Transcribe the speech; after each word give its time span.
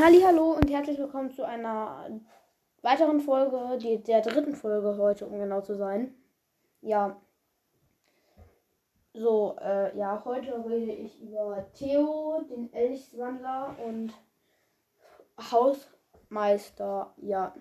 Hallo 0.00 0.52
und 0.52 0.70
herzlich 0.70 0.96
willkommen 0.96 1.32
zu 1.32 1.44
einer 1.44 2.08
weiteren 2.82 3.18
Folge, 3.18 3.78
die, 3.78 4.00
der 4.00 4.20
dritten 4.20 4.54
Folge 4.54 4.96
heute, 4.96 5.26
um 5.26 5.40
genau 5.40 5.60
zu 5.60 5.74
sein. 5.74 6.14
Ja. 6.82 7.20
So, 9.12 9.56
äh, 9.60 9.98
ja, 9.98 10.22
heute 10.24 10.64
rede 10.64 10.92
ich 10.92 11.20
über 11.20 11.66
Theo, 11.72 12.42
den 12.48 12.72
Elchwandler 12.72 13.74
und 13.84 14.12
Hausmeister. 15.50 17.12
Ja. 17.16 17.52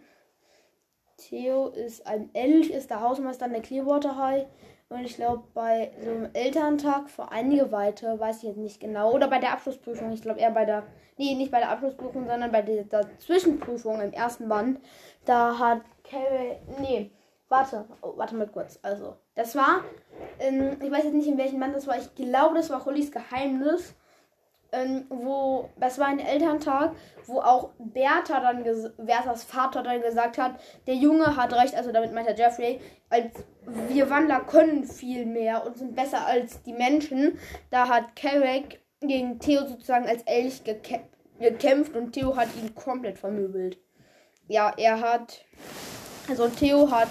Theo 1.17 1.69
ist 1.69 2.05
ein 2.05 2.29
Elch, 2.35 2.69
ist 2.69 2.91
der 2.91 3.01
Hausmeister 3.01 3.45
an 3.45 3.53
der 3.53 3.63
Clearwater 3.63 4.15
High 4.15 4.45
und 4.89 5.03
ich 5.03 5.15
glaube, 5.15 5.43
bei 5.53 5.91
so 6.01 6.09
einem 6.09 6.29
Elterntag 6.33 7.09
für 7.09 7.29
einige 7.31 7.71
Weite, 7.71 8.19
weiß 8.19 8.37
ich 8.37 8.43
jetzt 8.43 8.57
nicht 8.57 8.79
genau. 8.79 9.11
Oder 9.11 9.27
bei 9.27 9.39
der 9.39 9.51
Abschlussprüfung. 9.51 10.11
Ich 10.13 10.21
glaube 10.21 10.39
eher 10.39 10.51
bei 10.51 10.65
der. 10.65 10.83
Nee, 11.17 11.35
nicht 11.35 11.51
bei 11.51 11.59
der 11.59 11.71
Abschlussprüfung, 11.71 12.25
sondern 12.25 12.51
bei 12.51 12.61
der, 12.61 12.83
der 12.83 13.17
Zwischenprüfung 13.19 13.99
im 13.99 14.13
ersten 14.13 14.47
Band. 14.47 14.79
Da 15.25 15.59
hat 15.59 15.81
Carrie. 16.03 16.57
Nee, 16.79 17.11
warte. 17.49 17.85
Oh, 18.01 18.13
warte 18.15 18.35
mal 18.35 18.47
kurz. 18.47 18.79
Also, 18.81 19.17
das 19.35 19.55
war. 19.55 19.83
In, 20.39 20.81
ich 20.81 20.91
weiß 20.91 21.03
jetzt 21.03 21.15
nicht, 21.15 21.27
in 21.27 21.37
welchem 21.37 21.59
Band 21.59 21.75
das 21.75 21.87
war. 21.87 21.97
Ich 21.97 22.15
glaube, 22.15 22.55
das 22.55 22.69
war 22.69 22.85
Hollys 22.85 23.11
Geheimnis 23.11 23.93
ähm, 24.71 25.05
wo 25.09 25.69
das 25.79 25.99
war 25.99 26.07
ein 26.07 26.19
Elterntag, 26.19 26.95
wo 27.25 27.39
auch 27.39 27.71
Bertha 27.79 28.39
dann, 28.39 28.63
Berthas 28.97 29.43
Vater 29.43 29.83
dann 29.83 30.01
gesagt 30.01 30.37
hat, 30.37 30.59
der 30.85 30.95
Junge 30.95 31.35
hat 31.35 31.53
recht, 31.53 31.75
also 31.75 31.91
damit 31.91 32.13
meint 32.13 32.27
er 32.27 32.35
Jeffrey, 32.37 32.79
als 33.09 33.31
wir 33.89 34.09
Wandler 34.09 34.41
können 34.41 34.83
viel 34.83 35.25
mehr 35.25 35.65
und 35.65 35.77
sind 35.77 35.95
besser 35.95 36.25
als 36.25 36.61
die 36.63 36.73
Menschen. 36.73 37.37
Da 37.69 37.87
hat 37.87 38.15
Carrick 38.15 38.81
gegen 39.01 39.39
Theo 39.39 39.65
sozusagen 39.65 40.07
als 40.07 40.23
Elch 40.23 40.63
gekämpft 40.63 41.95
und 41.95 42.13
Theo 42.13 42.35
hat 42.35 42.49
ihn 42.55 42.73
komplett 42.75 43.19
vermöbelt. 43.19 43.79
Ja, 44.47 44.73
er 44.77 45.01
hat, 45.01 45.45
also 46.29 46.47
Theo 46.47 46.89
hat 46.89 47.09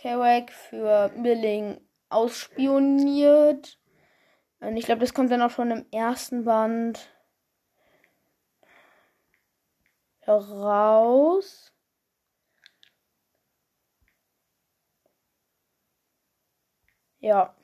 Carrick 0.00 0.50
für 0.50 1.10
Milling 1.16 1.80
ausspioniert 2.08 3.79
und 4.60 4.76
ich 4.76 4.84
glaube, 4.86 5.00
das 5.00 5.14
kommt 5.14 5.30
dann 5.30 5.42
auch 5.42 5.50
schon 5.50 5.70
im 5.70 5.86
ersten 5.90 6.44
Band 6.44 7.10
heraus. 10.20 11.72
Ja. 17.20 17.54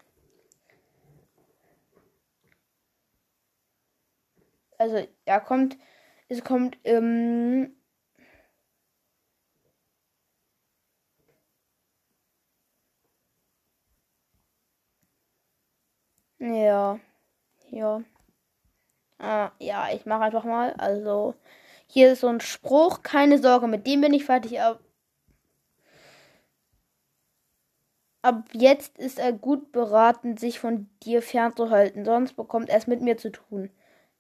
Also, 4.78 5.06
er 5.24 5.40
kommt, 5.40 5.78
es 6.28 6.44
kommt 6.44 6.78
im 6.82 7.74
Ja. 16.38 16.98
Ja. 17.70 18.02
Ah, 19.18 19.52
ja, 19.58 19.88
ich 19.94 20.06
mache 20.06 20.24
einfach 20.24 20.44
mal. 20.44 20.72
Also, 20.74 21.34
hier 21.86 22.12
ist 22.12 22.20
so 22.20 22.28
ein 22.28 22.40
Spruch. 22.40 23.02
Keine 23.02 23.38
Sorge, 23.38 23.66
mit 23.68 23.86
dem 23.86 24.00
bin 24.02 24.14
ich 24.14 24.24
fertig. 24.24 24.60
Ab, 24.60 24.80
ab 28.22 28.48
jetzt 28.52 28.98
ist 28.98 29.18
er 29.18 29.32
gut 29.32 29.72
beraten, 29.72 30.36
sich 30.36 30.60
von 30.60 30.88
dir 31.02 31.22
fernzuhalten. 31.22 32.04
Sonst 32.04 32.34
bekommt 32.34 32.68
er 32.68 32.78
es 32.78 32.86
mit 32.86 33.00
mir 33.02 33.16
zu 33.16 33.30
tun. 33.30 33.70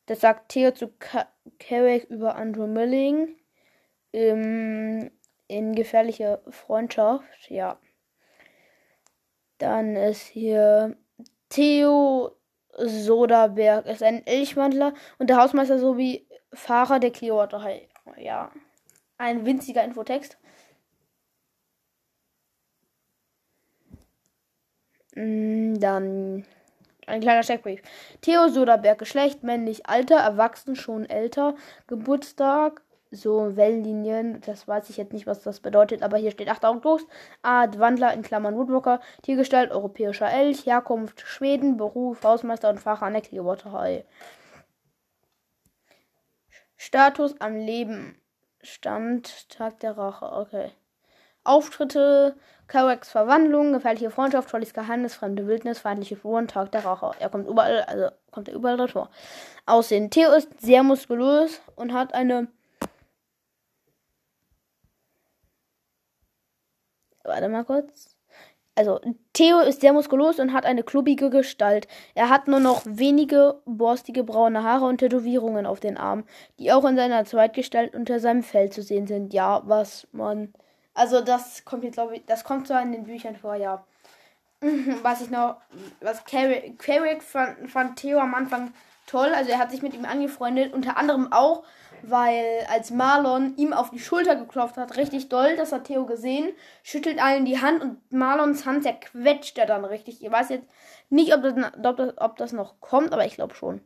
Das 0.06 0.20
sagt 0.20 0.50
Theo 0.50 0.72
zu 0.72 0.92
Carrick 1.58 2.04
über 2.10 2.36
Andrew 2.36 2.66
Milling. 2.66 3.36
Ähm, 4.12 5.10
in 5.48 5.74
gefährlicher 5.74 6.40
Freundschaft, 6.48 7.50
ja. 7.50 7.78
Dann 9.58 9.96
ist 9.96 10.22
hier 10.22 10.96
Theo 11.56 12.36
Soderberg 12.76 13.86
ist 13.86 14.02
ein 14.02 14.26
Elchwandler 14.26 14.92
und 15.18 15.30
der 15.30 15.38
Hausmeister 15.38 15.78
sowie 15.78 16.28
Fahrer 16.52 17.00
der 17.00 17.12
High. 17.62 17.88
Ja, 18.18 18.52
ein 19.16 19.46
winziger 19.46 19.82
Infotext. 19.82 20.36
Mm, 25.14 25.78
dann 25.78 26.44
ein 27.06 27.20
kleiner 27.22 27.40
Checkbrief. 27.40 27.80
Theo 28.20 28.48
Soderberg, 28.48 28.98
Geschlecht, 28.98 29.42
männlich, 29.42 29.86
Alter, 29.86 30.16
erwachsen, 30.16 30.76
schon 30.76 31.06
älter, 31.08 31.54
Geburtstag, 31.86 32.82
so 33.16 33.56
Wellenlinien. 33.56 34.40
Das 34.46 34.68
weiß 34.68 34.90
ich 34.90 34.96
jetzt 34.96 35.12
nicht, 35.12 35.26
was 35.26 35.42
das 35.42 35.60
bedeutet, 35.60 36.02
aber 36.02 36.16
hier 36.16 36.30
steht 36.30 36.48
8 36.48 36.64
August. 36.64 37.06
Art 37.42 37.78
Wandler 37.78 38.12
in 38.12 38.22
Klammern 38.22 38.56
Woodwalker. 38.56 39.00
Tiergestalt 39.22 39.70
europäischer 39.70 40.30
Elch. 40.30 40.66
Herkunft 40.66 41.22
Schweden. 41.26 41.76
Beruf 41.76 42.22
Hausmeister 42.22 42.70
und 42.70 42.80
Fahrer 42.80 43.06
an 43.06 43.14
der 43.14 43.22
Clearwater. 43.22 44.04
Status 46.76 47.40
am 47.40 47.56
Leben. 47.56 48.20
Stand 48.62 49.48
Tag 49.48 49.80
der 49.80 49.96
Rache. 49.96 50.30
Okay. 50.32 50.70
Auftritte, 51.44 52.34
Karex 52.66 53.10
Verwandlung, 53.10 53.72
gefährliche 53.72 54.10
Freundschaft, 54.10 54.50
tolles 54.50 54.74
Geheimnis, 54.74 55.14
fremde 55.14 55.46
Wildnis, 55.46 55.78
feindliche 55.78 56.16
Figuren, 56.16 56.48
Tag 56.48 56.72
der 56.72 56.84
Rache. 56.84 57.12
Er 57.20 57.30
kommt 57.30 57.46
überall, 57.46 57.82
also 57.82 58.08
kommt 58.32 58.48
er 58.48 58.54
überall 58.54 58.76
drin 58.76 58.88
vor. 58.88 59.10
Aussehen. 59.64 60.10
Theo 60.10 60.32
ist 60.32 60.60
sehr 60.60 60.82
muskulös 60.82 61.60
und 61.76 61.92
hat 61.92 62.14
eine 62.14 62.48
Warte 67.26 67.48
mal 67.48 67.64
kurz. 67.64 68.16
Also, 68.78 69.00
Theo 69.32 69.60
ist 69.60 69.80
sehr 69.80 69.94
muskulös 69.94 70.38
und 70.38 70.52
hat 70.52 70.66
eine 70.66 70.82
klubbige 70.82 71.30
Gestalt. 71.30 71.88
Er 72.14 72.28
hat 72.28 72.46
nur 72.46 72.60
noch 72.60 72.82
wenige 72.84 73.62
borstige 73.64 74.22
braune 74.22 74.62
Haare 74.62 74.84
und 74.84 74.98
Tätowierungen 74.98 75.64
auf 75.64 75.80
den 75.80 75.96
Armen, 75.96 76.24
die 76.58 76.70
auch 76.72 76.84
in 76.84 76.94
seiner 76.94 77.24
Zweitgestalt 77.24 77.94
unter 77.94 78.20
seinem 78.20 78.42
Fell 78.42 78.70
zu 78.70 78.82
sehen 78.82 79.06
sind. 79.06 79.32
Ja, 79.32 79.62
was 79.64 80.06
man. 80.12 80.52
Also, 80.92 81.22
das 81.22 81.64
kommt 81.64 81.84
jetzt, 81.84 81.94
glaube 81.94 82.16
ich, 82.16 82.26
das 82.26 82.44
kommt 82.44 82.68
so 82.68 82.74
in 82.74 82.92
den 82.92 83.04
Büchern 83.04 83.36
vor, 83.36 83.54
ja. 83.54 83.82
Was 85.02 85.20
ich 85.20 85.28
noch, 85.28 85.56
was 86.00 86.24
Carrick 86.24 87.22
fand, 87.22 87.70
fand 87.70 87.98
Theo 87.98 88.18
am 88.18 88.34
Anfang 88.34 88.72
toll. 89.06 89.30
Also, 89.34 89.50
er 89.50 89.58
hat 89.58 89.70
sich 89.70 89.82
mit 89.82 89.92
ihm 89.92 90.06
angefreundet, 90.06 90.72
unter 90.72 90.96
anderem 90.96 91.30
auch, 91.30 91.62
weil 92.08 92.66
als 92.70 92.90
Marlon 92.90 93.54
ihm 93.56 93.72
auf 93.72 93.90
die 93.90 93.98
Schulter 93.98 94.36
geklopft 94.36 94.76
hat, 94.76 94.96
richtig 94.96 95.28
doll, 95.28 95.56
das 95.56 95.72
hat 95.72 95.84
Theo 95.84 96.06
gesehen, 96.06 96.52
schüttelt 96.82 97.22
allen 97.22 97.44
die 97.44 97.60
Hand 97.60 97.82
und 97.82 98.12
Marlons 98.12 98.66
Hand 98.66 98.82
zerquetscht 98.82 99.58
er 99.58 99.66
dann 99.66 99.84
richtig. 99.84 100.22
Ich 100.22 100.30
weiß 100.30 100.50
jetzt 100.50 100.68
nicht, 101.10 101.34
ob 101.34 101.42
das, 101.42 101.54
ob 101.54 101.96
das, 101.96 102.18
ob 102.18 102.36
das 102.36 102.52
noch 102.52 102.80
kommt, 102.80 103.12
aber 103.12 103.26
ich 103.26 103.34
glaube 103.34 103.54
schon. 103.54 103.80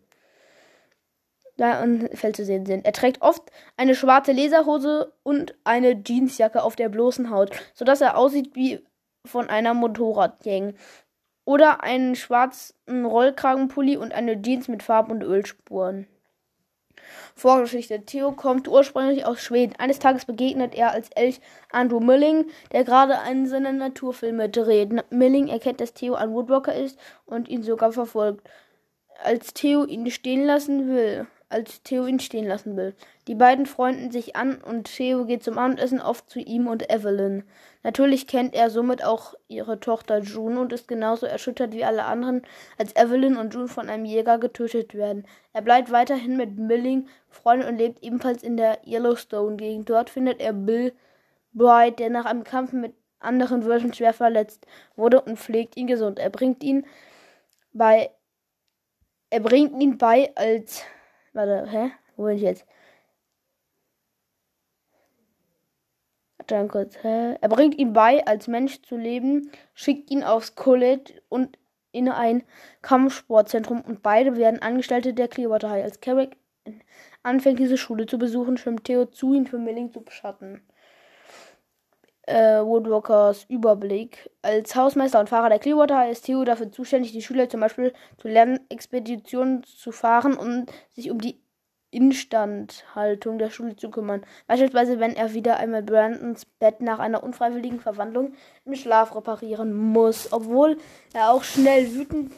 Da 1.57 1.83
in 1.83 2.09
Feld 2.17 2.37
zu 2.37 2.45
sehen 2.45 2.65
sind. 2.65 2.87
Er 2.87 2.93
trägt 2.93 3.21
oft 3.21 3.43
eine 3.77 3.95
schwarze 3.95 4.33
Laserhose 4.33 5.13
und 5.23 5.55
eine 5.65 6.03
Jeansjacke 6.03 6.63
auf 6.63 6.77
der 6.77 6.89
bloßen 6.89 7.31
Haut, 7.31 7.51
sodass 7.75 8.01
er 8.01 8.17
aussieht 8.17 8.55
wie 8.55 8.85
von 9.27 9.49
einer 9.51 9.75
Motorradgang. 9.75 10.75
Oder 11.45 11.83
einen 11.83 12.15
schwarzen 12.15 13.05
Rollkragenpulli 13.05 13.97
und 13.97 14.13
eine 14.13 14.41
Jeans 14.41 14.69
mit 14.69 14.83
Farb- 14.83 15.11
und 15.11 15.23
Ölspuren. 15.23 16.07
Vorgeschichte. 17.35 18.05
Theo 18.05 18.33
kommt 18.33 18.69
ursprünglich 18.69 19.25
aus 19.25 19.41
Schweden. 19.41 19.75
Eines 19.79 19.99
Tages 19.99 20.25
begegnet 20.25 20.75
er 20.75 20.93
als 20.93 21.11
Elch 21.11 21.41
Andrew 21.71 22.01
Milling, 22.01 22.47
der 22.73 22.85
gerade 22.85 23.21
einen 23.21 23.47
seiner 23.47 23.73
Naturfilme 23.73 24.49
dreht. 24.49 24.91
Milling 25.11 25.49
erkennt, 25.49 25.81
dass 25.81 25.95
Theo 25.95 26.15
ein 26.15 26.33
Woodwalker 26.33 26.75
ist 26.75 26.99
und 27.27 27.49
ihn 27.49 27.63
sogar 27.63 27.93
verfolgt. 27.93 28.49
Als 29.23 29.53
Theo 29.53 29.85
ihn 29.85 30.11
stehen 30.11 30.45
lassen 30.45 30.89
will, 30.89 31.27
als 31.51 31.83
Theo 31.83 32.07
ihn 32.07 32.21
stehen 32.21 32.47
lassen 32.47 32.77
will. 32.77 32.95
Die 33.29 33.35
beiden 33.35 33.67
freunden 33.67 34.11
sich 34.11 34.37
an 34.37 34.57
und 34.63 34.85
Theo 34.85 35.27
geht 35.27 35.43
zum 35.43 35.59
Abendessen 35.59 36.01
oft 36.01 36.31
zu 36.31 36.39
ihm 36.39 36.67
und 36.67 36.91
Evelyn. 36.91 37.45
Natürlich 37.83 38.27
kennt 38.27 38.55
er 38.55 38.69
somit 38.69 39.03
auch 39.03 39.35
ihre 39.49 39.81
Tochter 39.81 40.19
June 40.19 40.61
und 40.61 40.73
ist 40.73 40.87
genauso 40.87 41.27
erschüttert 41.27 41.73
wie 41.73 41.85
alle 41.85 42.05
anderen, 42.05 42.43
als 42.77 42.95
Evelyn 42.95 43.37
und 43.37 43.55
June 43.55 43.69
von 43.69 43.89
einem 43.89 44.05
Jäger 44.05 44.39
getötet 44.39 44.95
werden. 44.95 45.27
Er 45.53 45.63
bleibt 45.63 45.91
weiterhin 45.91 46.37
mit 46.37 46.59
Milling 46.59 47.09
Freund 47.29 47.65
und 47.65 47.77
lebt 47.77 48.03
ebenfalls 48.03 48.43
in 48.43 48.57
der 48.57 48.81
Yellowstone-Gegend. 48.87 49.89
Dort 49.89 50.11
findet 50.11 50.41
er 50.41 50.53
Bill 50.53 50.93
Bright, 51.53 51.99
der 51.99 52.11
nach 52.11 52.27
einem 52.27 52.45
Kampf 52.45 52.73
mit 52.73 52.95
anderen 53.19 53.65
Wölfen 53.65 53.95
schwer 53.95 54.13
verletzt 54.13 54.67
wurde 54.97 55.21
und 55.21 55.39
pflegt 55.39 55.77
ihn 55.77 55.87
gesund. 55.87 56.19
Er 56.19 56.31
bringt 56.31 56.63
ihn 56.63 56.87
bei 57.73 58.11
er 59.31 59.41
bringt 59.41 59.81
ihn 59.81 59.97
bei 59.97 60.33
als 60.35 60.83
Warte, 61.33 61.67
hä? 61.71 61.93
Wo 62.17 62.25
bin 62.25 62.37
ich 62.37 62.43
jetzt? 62.43 62.67
Dann 66.51 66.69
kurz, 66.69 66.97
hä? 67.03 67.37
Er 67.41 67.49
bringt 67.49 67.79
ihn 67.79 67.93
bei, 67.93 68.27
als 68.27 68.49
Mensch 68.49 68.83
zu 68.83 68.97
leben, 68.97 69.51
schickt 69.75 70.11
ihn 70.11 70.25
aufs 70.25 70.55
College 70.55 71.23
und 71.29 71.59
in 71.93 72.09
ein 72.09 72.43
Kampfsportzentrum 72.83 73.81
und 73.81 74.03
beide 74.03 74.37
werden 74.37 74.63
Angestellte 74.63 75.15
der 75.15 75.29
Clearwater 75.29 75.71
High. 75.71 75.85
Als 75.85 76.01
Carrick 76.01 76.37
anfängt, 77.23 77.59
diese 77.59 77.77
Schule 77.77 78.07
zu 78.07 78.19
besuchen, 78.19 78.57
schwimmt 78.57 78.85
Theo 78.85 79.07
zu, 79.07 79.35
ihn 79.35 79.47
für 79.47 79.59
Milling 79.59 79.93
zu 79.93 80.01
beschatten. 80.03 80.63
Äh, 82.23 82.61
Woodwalkers 82.63 83.45
Überblick. 83.49 84.31
Als 84.43 84.75
Hausmeister 84.77 85.21
und 85.21 85.29
Fahrer 85.29 85.49
der 85.49 85.59
Clearwater 85.59 86.11
ist 86.11 86.27
Theo 86.27 86.45
dafür 86.45 86.71
zuständig, 86.71 87.13
die 87.13 87.23
Schüler 87.23 87.49
zum 87.49 87.61
Beispiel 87.61 87.93
zu 88.19 88.29
Lernexpeditionen 88.29 89.65
zu 89.65 89.91
fahren 89.91 90.37
und 90.37 90.71
sich 90.91 91.11
um 91.11 91.21
die 91.21 91.41
Instandhaltung 91.91 93.39
der 93.39 93.51
Schule 93.51 93.77
zu 93.77 93.91
kümmern. 93.91 94.23
Beispielsweise, 94.47 95.01
wenn 95.01 95.17
er 95.17 95.35
wieder 95.35 95.57
einmal 95.59 95.83
Brandons 95.83 96.45
Bett 96.45 96.81
nach 96.81 96.99
einer 96.99 97.23
unfreiwilligen 97.23 97.81
Verwandlung 97.81 98.35
im 98.65 98.75
Schlaf 98.75 99.15
reparieren 99.15 99.75
muss. 99.75 100.33
Obwohl 100.33 100.79
er 101.13 101.33
auch 101.33 101.43
schnell 101.43 101.93
wütend 101.95 102.33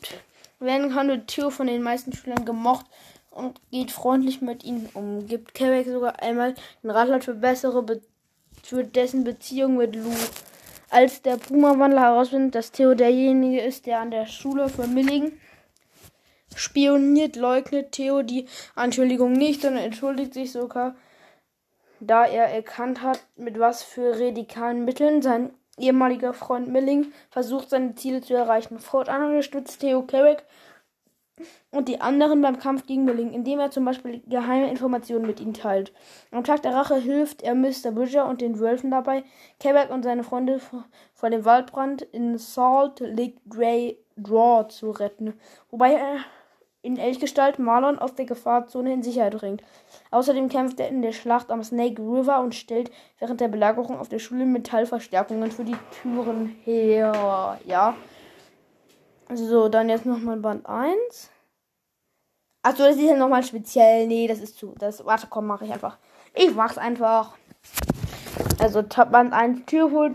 werden 0.58 0.90
kann, 0.90 1.08
wird 1.08 1.28
Theo 1.28 1.50
von 1.50 1.66
den 1.66 1.82
meisten 1.82 2.12
Schülern 2.12 2.44
gemocht 2.44 2.86
und 3.30 3.60
geht 3.70 3.90
freundlich 3.90 4.40
mit 4.40 4.64
ihnen 4.64 4.88
um. 4.94 5.26
Gibt 5.26 5.54
Carrick 5.54 5.86
sogar 5.86 6.22
einmal 6.22 6.54
den 6.82 6.90
Ratschlag 6.90 7.24
für 7.24 7.34
bessere 7.34 7.82
Be 7.82 8.00
für 8.62 8.84
dessen 8.84 9.24
Beziehung 9.24 9.76
mit 9.76 9.96
Lou. 9.96 10.14
Als 10.88 11.22
der 11.22 11.36
Puma-Wandler 11.36 12.02
herausfindet, 12.02 12.54
dass 12.54 12.70
Theo 12.70 12.94
derjenige 12.94 13.60
ist, 13.60 13.86
der 13.86 13.98
an 13.98 14.12
der 14.12 14.26
Schule 14.26 14.68
für 14.68 14.86
Milling 14.86 15.32
spioniert, 16.56 17.36
leugnet 17.36 17.92
Theo 17.92 18.22
die 18.22 18.46
Anschuldigung 18.74 19.32
nicht 19.32 19.64
und 19.64 19.76
entschuldigt 19.76 20.34
sich 20.34 20.52
sogar, 20.52 20.94
da 22.00 22.24
er 22.24 22.46
erkannt 22.46 23.02
hat, 23.02 23.24
mit 23.36 23.58
was 23.58 23.82
für 23.82 24.18
radikalen 24.18 24.84
Mitteln 24.84 25.22
sein 25.22 25.50
ehemaliger 25.78 26.34
Freund 26.34 26.68
Milling 26.68 27.12
versucht, 27.30 27.70
seine 27.70 27.94
Ziele 27.94 28.20
zu 28.20 28.34
erreichen. 28.34 28.78
Fortan 28.78 29.24
unterstützt 29.24 29.80
Theo 29.80 30.02
Carrick 30.02 30.44
und 31.70 31.88
die 31.88 32.00
anderen 32.00 32.42
beim 32.42 32.58
Kampf 32.58 32.86
gegen 32.86 33.04
Milling, 33.04 33.32
indem 33.32 33.58
er 33.58 33.70
zum 33.70 33.84
Beispiel 33.84 34.22
geheime 34.26 34.70
Informationen 34.70 35.26
mit 35.26 35.40
ihnen 35.40 35.54
teilt. 35.54 35.92
Am 36.30 36.44
Tag 36.44 36.62
der 36.62 36.74
Rache 36.74 36.96
hilft 36.96 37.42
er 37.42 37.54
Mr. 37.54 37.90
Bridger 37.90 38.28
und 38.28 38.40
den 38.40 38.58
Wölfen 38.58 38.90
dabei, 38.90 39.24
Quebec 39.58 39.90
und 39.90 40.02
seine 40.02 40.24
Freunde 40.24 40.60
vor 41.14 41.30
dem 41.30 41.44
Waldbrand 41.44 42.02
in 42.02 42.38
Salt 42.38 43.00
Lake 43.00 43.38
Grey 43.48 43.98
Draw 44.16 44.68
zu 44.68 44.90
retten, 44.90 45.34
wobei 45.70 45.94
er 45.94 46.18
in 46.82 46.96
Elchgestalt 46.96 47.60
Marlon 47.60 47.98
aus 47.98 48.14
der 48.16 48.24
Gefahrzone 48.24 48.92
in 48.92 49.02
Sicherheit 49.02 49.38
bringt. 49.38 49.62
Außerdem 50.10 50.48
kämpft 50.48 50.80
er 50.80 50.88
in 50.88 51.00
der 51.00 51.12
Schlacht 51.12 51.50
am 51.50 51.62
Snake 51.62 52.02
River 52.02 52.40
und 52.40 52.56
stellt 52.56 52.90
während 53.20 53.40
der 53.40 53.48
Belagerung 53.48 53.98
auf 53.98 54.08
der 54.08 54.18
Schule 54.18 54.44
Metallverstärkungen 54.44 55.52
für 55.52 55.64
die 55.64 55.76
Türen 56.02 56.56
her. 56.64 57.58
Ja. 57.66 57.94
So, 59.32 59.68
dann 59.68 59.88
jetzt 59.88 60.06
nochmal 60.06 60.36
Band 60.36 60.66
1. 60.66 61.30
Achso, 62.64 62.82
das 62.82 62.96
ist 62.96 63.02
ja 63.02 63.16
nochmal 63.16 63.44
speziell. 63.44 64.08
Nee, 64.08 64.26
das 64.26 64.40
ist 64.40 64.58
zu. 64.58 64.74
Das, 64.78 65.04
warte, 65.06 65.28
komm, 65.30 65.46
mache 65.46 65.64
ich 65.64 65.72
einfach. 65.72 65.98
Ich 66.34 66.54
mach's 66.54 66.78
einfach. 66.78 67.36
Also, 68.58 68.82
Band 68.82 69.32
1, 69.32 69.66
Tür 69.66 69.90
holt 69.92 70.14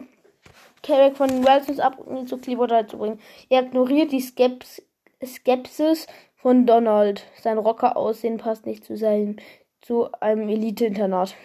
Carrick 0.84 1.18
von 1.18 1.30
den 1.30 1.46
Welsons 1.46 1.80
ab, 1.80 1.98
um 1.98 2.18
ihn 2.18 2.28
zu 2.28 2.38
Clearwater 2.38 2.88
zu 2.88 2.98
bringen. 2.98 3.20
Er 3.50 3.64
ignoriert 3.64 4.12
die 4.12 4.22
Skeps 4.22 4.82
Skepsis 5.26 6.06
von 6.38 6.66
Donald. 6.66 7.26
Sein 7.42 7.58
Rocker-Aussehen 7.58 8.38
passt 8.38 8.66
nicht 8.66 8.86
zu 8.86 8.96
seinem, 8.96 9.36
zu 9.82 10.10
einem 10.22 10.48
Elite-Internat. 10.48 11.36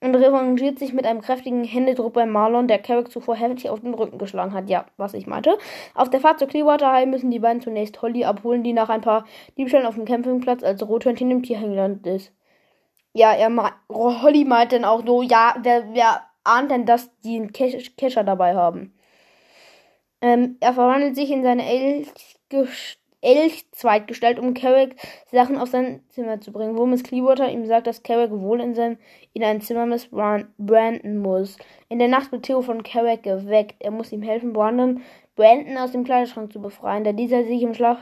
Und 0.00 0.14
revanchiert 0.16 0.78
sich 0.78 0.92
mit 0.92 1.06
einem 1.06 1.22
kräftigen 1.22 1.64
Händedruck 1.64 2.12
bei 2.12 2.26
Marlon, 2.26 2.68
der 2.68 2.78
Carrick 2.78 3.10
zuvor 3.10 3.36
heftig 3.36 3.70
auf 3.70 3.80
den 3.80 3.94
Rücken 3.94 4.18
geschlagen 4.18 4.52
hat. 4.52 4.68
Ja, 4.68 4.84
was 4.98 5.14
ich 5.14 5.26
meinte. 5.26 5.56
Auf 5.94 6.10
der 6.10 6.20
Fahrt 6.20 6.38
zur 6.38 6.48
Clearwater 6.48 6.92
High 6.92 7.06
müssen 7.06 7.30
die 7.30 7.38
beiden 7.38 7.62
zunächst 7.62 8.02
Holly 8.02 8.24
abholen, 8.24 8.62
die 8.62 8.74
nach 8.74 8.90
ein 8.90 9.00
paar 9.00 9.24
Diebstählen 9.56 9.86
auf 9.86 9.94
dem 9.94 10.04
Campingplatz 10.04 10.62
als 10.62 10.86
Rothörnchen 10.86 11.30
im 11.30 11.42
Tierheim 11.42 11.70
gelandet 11.70 12.06
ist. 12.06 12.32
Ja, 13.14 13.32
er 13.32 13.50
Holly 13.88 14.44
meint 14.44 14.72
dann 14.72 14.84
auch 14.84 15.06
so, 15.06 15.22
ja, 15.22 15.54
wer, 15.62 15.94
wer 15.94 16.22
ahnt 16.42 16.70
denn, 16.70 16.84
dass 16.84 17.08
die 17.20 17.36
einen 17.36 17.52
Kescher 17.52 18.24
dabei 18.24 18.54
haben? 18.54 18.92
Ähm, 20.20 20.56
er 20.60 20.74
verwandelt 20.74 21.14
sich 21.14 21.30
in 21.30 21.42
seine 21.42 21.66
Elchgestalt 21.66 23.03
Elch 23.24 23.70
zweitgestellt, 23.72 24.38
um 24.38 24.54
Carrick 24.54 24.96
Sachen 25.32 25.58
auf 25.58 25.68
sein 25.68 26.02
Zimmer 26.10 26.40
zu 26.40 26.52
bringen, 26.52 26.76
wo 26.76 26.86
Miss 26.86 27.02
Clearwater 27.02 27.50
ihm 27.50 27.66
sagt, 27.66 27.86
dass 27.86 28.02
Carrick 28.02 28.30
wohl 28.30 28.60
in, 28.60 28.74
sein, 28.74 28.98
in 29.32 29.42
ein 29.42 29.60
Zimmer 29.60 29.86
Miss 29.86 30.08
Brandon 30.10 31.18
muss. 31.18 31.56
In 31.88 31.98
der 31.98 32.08
Nacht 32.08 32.32
wird 32.32 32.44
Theo 32.44 32.62
von 32.62 32.82
Carrick 32.82 33.22
geweckt. 33.22 33.76
Er 33.80 33.90
muss 33.90 34.12
ihm 34.12 34.22
helfen, 34.22 34.52
Brandon, 34.52 35.02
Brandon 35.36 35.78
aus 35.78 35.92
dem 35.92 36.04
Kleiderschrank 36.04 36.52
zu 36.52 36.60
befreien, 36.60 37.04
da 37.04 37.12
dieser 37.12 37.44
sich 37.44 37.62
im 37.62 37.74
Schlaf 37.74 37.98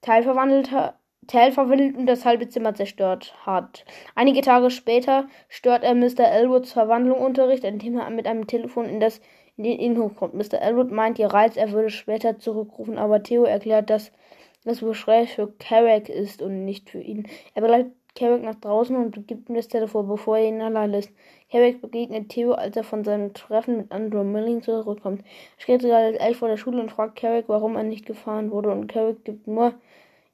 teilverwandelt 0.00 0.70
hat. 0.72 0.96
verwandelt 1.28 1.96
und 1.96 2.06
das 2.06 2.24
halbe 2.24 2.48
Zimmer 2.48 2.74
zerstört 2.74 3.34
hat. 3.46 3.84
Einige 4.16 4.40
Tage 4.40 4.70
später 4.70 5.28
stört 5.48 5.84
er 5.84 5.94
Mr. 5.94 6.24
Elwoods 6.24 6.72
Verwandlungsunterricht, 6.72 7.64
indem 7.64 7.98
er 7.98 8.10
mit 8.10 8.26
einem 8.26 8.46
Telefon 8.48 8.86
in 8.86 8.98
das 8.98 9.20
in 9.56 9.64
den 9.64 9.78
Innenhof 9.78 10.16
kommt. 10.16 10.34
Mr. 10.34 10.60
Elwood 10.60 10.90
meint 10.90 11.18
ihr 11.18 11.28
Reiz, 11.28 11.56
er 11.56 11.72
würde 11.72 11.90
später 11.90 12.38
zurückrufen, 12.38 12.98
aber 12.98 13.22
Theo 13.22 13.44
erklärt, 13.44 13.90
dass 13.90 14.12
das 14.64 14.80
Gespräch 14.80 15.34
für 15.34 15.52
Carrick 15.58 16.08
ist 16.08 16.42
und 16.42 16.64
nicht 16.64 16.90
für 16.90 17.00
ihn. 17.00 17.26
Er 17.54 17.62
begleitet 17.62 17.92
Carrick 18.14 18.42
nach 18.42 18.54
draußen 18.56 18.94
und 18.94 19.26
gibt 19.26 19.48
ihm 19.48 19.54
das 19.54 19.68
Telefon, 19.68 20.06
bevor 20.06 20.38
er 20.38 20.48
ihn 20.48 20.60
allein 20.60 20.90
lässt. 20.90 21.10
Carrick 21.50 21.80
begegnet 21.80 22.28
Theo, 22.28 22.52
als 22.52 22.76
er 22.76 22.84
von 22.84 23.04
seinem 23.04 23.32
Treffen 23.32 23.78
mit 23.78 23.92
Andrew 23.92 24.22
Milling 24.22 24.62
zurückkommt. 24.62 25.22
Er 25.22 25.62
steht 25.62 25.80
gerade 25.80 26.20
Elf 26.20 26.38
vor 26.38 26.48
der 26.48 26.58
Schule 26.58 26.80
und 26.80 26.90
fragt 26.90 27.16
Carrick, 27.16 27.48
warum 27.48 27.76
er 27.76 27.82
nicht 27.82 28.06
gefahren 28.06 28.50
wurde, 28.50 28.70
und 28.70 28.86
Carrick 28.86 29.24
gibt 29.24 29.46
nur 29.46 29.74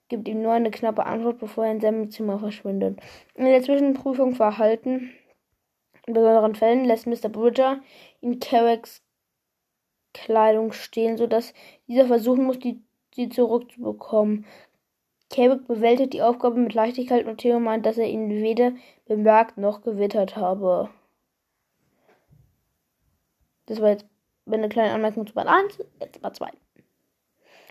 gibt 0.08 0.26
ihm 0.26 0.40
nur 0.42 0.52
eine 0.52 0.70
knappe 0.70 1.04
Antwort, 1.04 1.38
bevor 1.38 1.66
er 1.66 1.72
in 1.72 1.80
seinem 1.80 2.10
Zimmer 2.10 2.38
verschwindet. 2.38 2.98
In 3.34 3.44
der 3.44 3.62
Zwischenprüfung 3.62 4.34
verhalten 4.34 5.10
in 6.06 6.14
besonderen 6.14 6.54
Fällen 6.54 6.86
lässt 6.86 7.06
Mr. 7.06 7.28
Bridger 7.28 7.80
in 8.22 8.40
Carricks 8.40 9.02
Kleidung 10.14 10.72
stehen, 10.72 11.16
sodass 11.16 11.54
dieser 11.86 12.06
versuchen 12.06 12.44
muss, 12.44 12.58
die 12.58 12.82
sie 13.14 13.28
zurückzubekommen. 13.28 14.46
Cabot 15.30 15.66
bewältigt 15.66 16.14
die 16.14 16.22
Aufgabe 16.22 16.58
mit 16.58 16.74
Leichtigkeit 16.74 17.26
und 17.26 17.38
Theo 17.38 17.60
meint, 17.60 17.84
dass 17.84 17.98
er 17.98 18.08
ihn 18.08 18.30
weder 18.30 18.72
bemerkt 19.06 19.58
noch 19.58 19.82
gewittert 19.82 20.36
habe. 20.36 20.88
Das 23.66 23.80
war 23.82 23.90
jetzt 23.90 24.06
eine 24.46 24.68
kleine 24.68 24.94
Anmerkung 24.94 25.26
zu 25.26 25.34
Band 25.34 25.48
1, 25.48 25.78
jetzt 26.00 26.22
Band 26.22 26.36
2. 26.36 26.50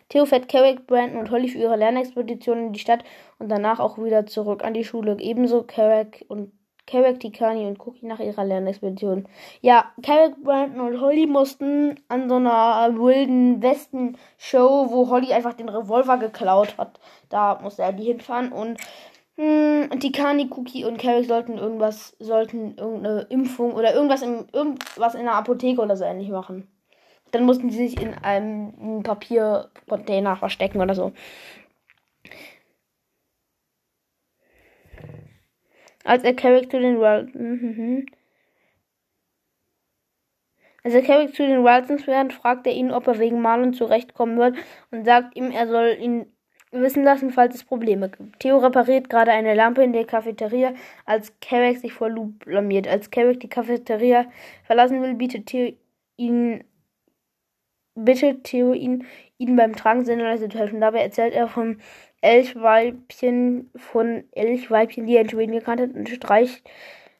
Theo 0.09 0.25
fährt 0.25 0.47
Carrick, 0.47 0.87
Brandon 0.87 1.19
und 1.19 1.31
Holly 1.31 1.49
für 1.49 1.57
ihre 1.57 1.75
Lernexpedition 1.75 2.67
in 2.67 2.73
die 2.73 2.79
Stadt 2.79 3.03
und 3.39 3.49
danach 3.49 3.79
auch 3.79 3.97
wieder 3.97 4.25
zurück 4.25 4.63
an 4.63 4.73
die 4.73 4.85
Schule. 4.85 5.17
Ebenso 5.19 5.63
Carrick 5.63 6.23
und 6.29 6.51
Carrick, 6.87 7.19
Tikani 7.19 7.67
und 7.67 7.79
Cookie 7.85 8.05
nach 8.05 8.19
ihrer 8.19 8.45
Lernexpedition. 8.45 9.27
Ja, 9.61 9.91
Carrick, 10.01 10.41
Brandon 10.43 10.79
und 10.79 11.01
Holly 11.01 11.27
mussten 11.27 11.99
an 12.07 12.29
so 12.29 12.35
einer 12.35 12.97
wilden 12.97 13.61
Westen-Show, 13.61 14.87
wo 14.89 15.09
Holly 15.09 15.33
einfach 15.33 15.53
den 15.53 15.69
Revolver 15.69 16.17
geklaut 16.17 16.77
hat. 16.77 16.99
Da 17.29 17.59
musste 17.61 17.83
er 17.83 17.93
die 17.93 18.05
hinfahren 18.05 18.51
und 18.51 18.79
mh, 19.35 19.89
hm, 19.91 19.99
Tikani, 19.99 20.49
Cookie 20.49 20.85
und 20.85 20.97
Carrick 20.97 21.27
sollten 21.27 21.57
irgendwas, 21.57 22.15
sollten 22.19 22.75
irgendeine 22.77 23.27
Impfung 23.29 23.73
oder 23.73 23.93
irgendwas, 23.93 24.21
im, 24.21 24.47
irgendwas 24.53 25.13
in 25.13 25.25
der 25.25 25.35
Apotheke 25.35 25.81
oder 25.81 25.97
so 25.97 26.05
ähnlich 26.05 26.29
machen. 26.29 26.67
Dann 27.31 27.45
mussten 27.45 27.69
sie 27.69 27.89
sich 27.89 28.01
in 28.01 28.13
einem 28.13 29.03
Papiercontainer 29.03 30.37
verstecken 30.37 30.81
oder 30.81 30.95
so. 30.95 31.11
Als 36.07 36.23
er 36.23 36.33
Carrick 36.33 36.71
zu 36.71 36.79
den 36.79 36.99
Wild 36.99 37.35
mhm. 37.35 38.05
Als 40.83 40.93
er 40.93 41.01
Carrick 41.01 41.35
zu 41.35 41.45
den 41.45 41.65
Wilsons 41.65 42.05
fährt, 42.05 42.31
fragt 42.31 42.65
er 42.65 42.73
ihn, 42.73 42.91
ob 42.91 43.07
er 43.07 43.19
wegen 43.19 43.41
Marlon 43.41 43.73
zurechtkommen 43.73 44.37
wird 44.37 44.55
und 44.89 45.03
sagt 45.03 45.35
ihm, 45.35 45.51
er 45.51 45.67
soll 45.67 45.97
ihn 45.99 46.27
wissen 46.71 47.03
lassen, 47.03 47.31
falls 47.31 47.55
es 47.55 47.65
Probleme 47.65 48.09
gibt. 48.09 48.39
Theo 48.39 48.57
repariert 48.57 49.09
gerade 49.09 49.31
eine 49.31 49.53
Lampe 49.53 49.83
in 49.83 49.91
der 49.91 50.05
Cafeteria, 50.05 50.73
als 51.05 51.33
Carrick 51.41 51.79
sich 51.79 51.91
vor 51.91 52.09
Lou 52.09 52.27
blamiert. 52.39 52.87
Als 52.87 53.11
Carrick 53.11 53.41
die 53.41 53.49
Cafeteria 53.49 54.27
verlassen 54.63 55.01
will, 55.01 55.15
bietet 55.15 55.47
Theo 55.47 55.73
ihn 56.15 56.63
bittet 57.97 58.43
Theo 58.43 58.73
ihn, 58.73 59.05
ihn 59.37 59.55
beim 59.55 59.75
Tragen 59.75 60.05
Leiste 60.05 60.49
zu 60.49 60.59
helfen. 60.59 60.79
Dabei 60.79 61.01
erzählt 61.01 61.33
er 61.33 61.47
von 61.47 61.79
Elchweibchen 62.21 63.69
von 63.75 64.23
Elchweibchen, 64.31 65.05
die 65.05 65.15
er 65.15 65.21
in 65.21 65.29
Schweden 65.29 65.53
gekannt 65.53 65.81
hat, 65.81 65.93
und 65.93 66.09
streicht 66.09 66.63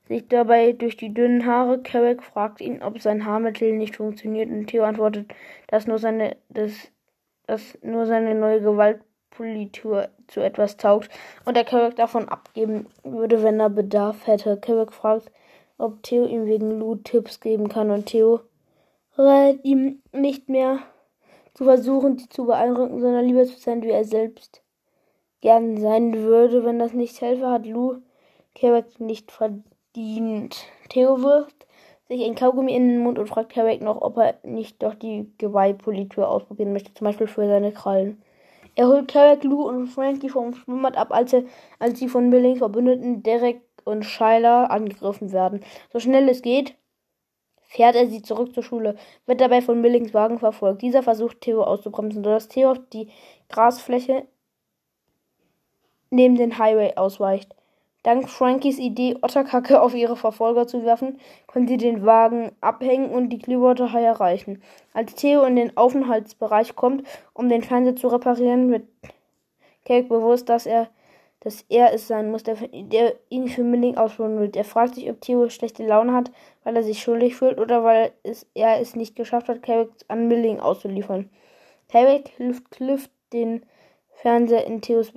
sich 0.08 0.28
dabei 0.28 0.72
durch 0.72 0.98
die 0.98 1.14
dünnen 1.14 1.46
Haare. 1.46 1.82
Carrick 1.82 2.24
fragt 2.24 2.62
ihn, 2.62 2.82
ob 2.82 3.00
sein 3.02 3.26
Haarmittel 3.26 3.74
nicht 3.74 3.98
funktioniert, 3.98 4.50
und 4.50 4.68
Theo 4.68 4.84
antwortet, 4.84 5.34
dass 5.68 5.88
nur 5.88 6.00
seine, 6.00 6.38
dass, 6.50 6.72
dass 7.46 7.78
nur 7.82 8.06
seine 8.06 8.34
neue 8.34 8.62
Gewaltpolitur 8.62 10.10
zu 10.28 10.42
etwas 10.42 10.78
taugt 10.78 11.10
und 11.46 11.56
der 11.56 11.66
Carrick 11.66 11.96
davon 11.96 12.28
abgeben 12.28 12.88
würde, 13.04 13.44
wenn 13.44 13.60
er 13.60 13.70
Bedarf 13.70 14.26
hätte. 14.26 14.58
Carrick 14.60 14.94
fragt, 14.94 15.32
ob 15.78 16.02
Theo 16.04 16.26
ihm 16.26 16.48
wegen 16.48 16.80
Lou 16.80 16.96
Tipps 16.96 17.40
geben 17.40 17.70
kann, 17.70 17.92
und 17.92 18.08
Theo 18.08 18.42
rät 19.18 19.60
ihm 19.64 20.02
nicht 20.12 20.50
mehr 20.50 20.80
zu 21.54 21.66
versuchen, 21.66 22.18
sie 22.18 22.30
zu 22.30 22.46
beeindrucken, 22.46 23.00
sondern 23.00 23.26
lieber 23.26 23.46
zu 23.46 23.58
sein 23.58 23.82
wie 23.82 23.90
er 23.90 24.04
selbst 24.04 24.62
gern 25.42 25.78
sein 25.80 26.14
würde, 26.14 26.66
wenn 26.66 26.80
das 26.80 26.94
nicht 26.94 27.20
helfe, 27.22 27.50
hat 27.50 27.66
Lou 27.66 28.02
Carrick 28.56 29.00
nicht 29.00 29.32
verdient. 29.32 30.58
Theo 30.90 31.22
wirft 31.22 31.68
sich 32.08 32.24
ein 32.24 32.36
Kaugummi 32.36 32.74
in 32.74 32.88
den 32.88 33.00
Mund 33.00 33.20
und 33.20 33.28
fragt 33.28 33.52
Carrick 33.52 33.82
noch, 33.82 34.02
ob 34.02 34.18
er 34.18 34.40
nicht 34.44 34.82
doch 34.82 34.96
die 34.96 35.32
Geweihpolitur 35.38 36.28
ausprobieren 36.28 36.74
möchte, 36.74 36.94
zum 36.94 37.06
Beispiel 37.06 37.28
für 37.28 37.48
seine 37.48 37.72
Krallen. 37.72 38.22
Er 38.76 38.88
holt 38.88 39.08
Carrick, 39.08 39.44
Lou 39.44 39.68
und 39.68 39.88
Frankie 39.88 40.30
vom 40.30 40.54
Schwimmbad 40.54 40.98
ab, 40.98 41.12
als, 41.12 41.34
er, 41.34 41.44
als 41.80 42.00
sie 42.00 42.08
von 42.08 42.30
Millings 42.30 42.60
Verbündeten 42.60 43.24
Derek 43.24 43.62
und 43.86 44.04
Shyla 44.04 44.66
angegriffen 44.66 45.32
werden. 45.32 45.62
So 45.92 46.00
schnell 46.00 46.30
es 46.30 46.42
geht, 46.42 46.76
fährt 47.62 47.96
er 47.96 48.08
sie 48.08 48.22
zurück 48.22 48.54
zur 48.54 48.64
Schule, 48.64 48.96
wird 49.26 49.42
dabei 49.42 49.62
von 49.62 49.82
Millings 49.82 50.14
Wagen 50.14 50.40
verfolgt. 50.40 50.82
Dieser 50.82 51.04
versucht 51.04 51.42
Theo 51.42 51.64
auszubremsen, 51.64 52.24
sodass 52.24 52.48
Theo 52.48 52.72
auf 52.72 52.80
die 52.94 53.10
Grasfläche 53.50 54.28
neben 56.10 56.36
den 56.36 56.58
Highway 56.58 56.94
ausweicht. 56.96 57.54
Dank 58.04 58.30
Frankies 58.30 58.80
Idee, 58.80 59.18
Otterkacke 59.22 59.82
auf 59.82 59.94
ihre 59.94 60.16
Verfolger 60.16 60.66
zu 60.66 60.86
werfen, 60.86 61.20
können 61.48 61.68
sie 61.68 61.78
den 61.78 62.06
Wagen 62.06 62.52
abhängen 62.62 63.10
und 63.10 63.30
die 63.30 63.40
Clearwater 63.40 63.92
High 63.92 64.06
erreichen. 64.06 64.62
Als 64.94 65.16
Theo 65.16 65.44
in 65.44 65.56
den 65.56 65.76
Aufenthaltsbereich 65.76 66.76
kommt, 66.76 67.06
um 67.34 67.50
den 67.50 67.64
Fernseher 67.64 67.96
zu 67.96 68.08
reparieren, 68.08 68.72
wird 68.72 68.84
Cake 69.84 70.08
bewusst, 70.08 70.48
dass 70.48 70.66
er 70.66 70.88
dass 71.42 71.64
er 71.70 71.94
es 71.94 72.08
sein 72.08 72.32
muss, 72.32 72.44
der, 72.44 72.56
der 72.56 73.16
ihn 73.30 73.48
für 73.48 73.64
Milling 73.64 73.96
ausführen 73.98 74.40
will. 74.40 74.52
Er 74.56 74.64
fragt 74.64 74.96
sich, 74.96 75.10
ob 75.10 75.22
Theo 75.22 75.50
schlechte 75.50 75.86
Laune 75.86 76.14
hat, 76.14 76.32
weil 76.64 76.76
er 76.76 76.84
sich 76.84 77.02
schuldig 77.02 77.36
fühlt 77.36 77.60
oder 77.60 77.84
weil 77.84 78.12
es, 78.24 78.48
er 78.54 78.82
es 78.82 78.96
nicht 78.96 79.16
geschafft 79.16 79.48
hat, 79.48 79.62
Carrick 79.62 79.92
an 80.08 80.28
Milling 80.28 80.60
auszuliefern. 80.60 81.30
Carrick 81.90 82.30
hilft 82.38 82.72
Cliff, 82.72 83.10
den 83.32 83.66
Fernseher 84.12 84.66
in 84.66 84.82
Theos 84.82 85.14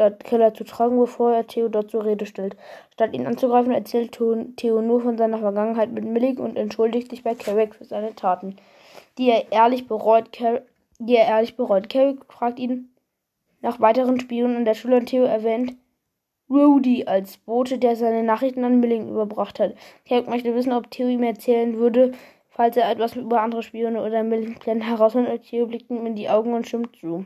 Werkstattkeller 0.00 0.54
zu 0.54 0.64
tragen, 0.64 0.98
bevor 0.98 1.32
er 1.32 1.46
Theo 1.46 1.68
dort 1.68 1.90
zur 1.90 2.04
Rede 2.04 2.26
stellt. 2.26 2.56
Statt 2.92 3.12
ihn 3.12 3.26
anzugreifen, 3.26 3.72
erzählt 3.72 4.12
Theo 4.12 4.80
nur 4.80 5.00
von 5.00 5.18
seiner 5.18 5.38
Vergangenheit 5.38 5.92
mit 5.92 6.04
Milling 6.04 6.38
und 6.38 6.56
entschuldigt 6.56 7.10
sich 7.10 7.22
bei 7.22 7.34
Carrick 7.34 7.74
für 7.74 7.84
seine 7.84 8.14
Taten, 8.14 8.56
die 9.18 9.30
er 9.30 9.52
ehrlich 9.52 9.86
bereut. 9.86 10.32
Car 10.32 10.62
die 11.02 11.16
er 11.16 11.28
ehrlich 11.28 11.56
bereut. 11.56 11.88
Carrick 11.88 12.20
fragt 12.30 12.58
ihn, 12.58 12.90
nach 13.62 13.80
weiteren 13.80 14.20
Spionen 14.20 14.56
an 14.56 14.64
der 14.66 14.74
Schule 14.74 14.96
und 14.96 15.06
Theo 15.06 15.24
erwähnt 15.24 15.74
Rudy 16.50 17.04
als 17.06 17.38
Bote, 17.38 17.78
der 17.78 17.96
seine 17.96 18.22
Nachrichten 18.22 18.64
an 18.64 18.80
Milling 18.80 19.08
überbracht 19.08 19.60
hat. 19.60 19.74
Kirk 20.04 20.28
möchte 20.28 20.54
wissen, 20.54 20.72
ob 20.72 20.90
Theo 20.90 21.08
ihm 21.08 21.22
erzählen 21.22 21.78
würde, 21.78 22.12
falls 22.50 22.76
er 22.76 22.90
etwas 22.90 23.16
über 23.16 23.40
andere 23.40 23.62
Spione 23.62 24.02
oder 24.02 24.22
Millings 24.22 24.58
Pläne 24.58 24.84
herausfindet. 24.84 25.44
Theo 25.44 25.66
blickt 25.66 25.90
ihm 25.90 26.04
in 26.04 26.16
die 26.16 26.28
Augen 26.28 26.52
und 26.52 26.66
stimmt 26.66 26.96
zu. 26.96 27.24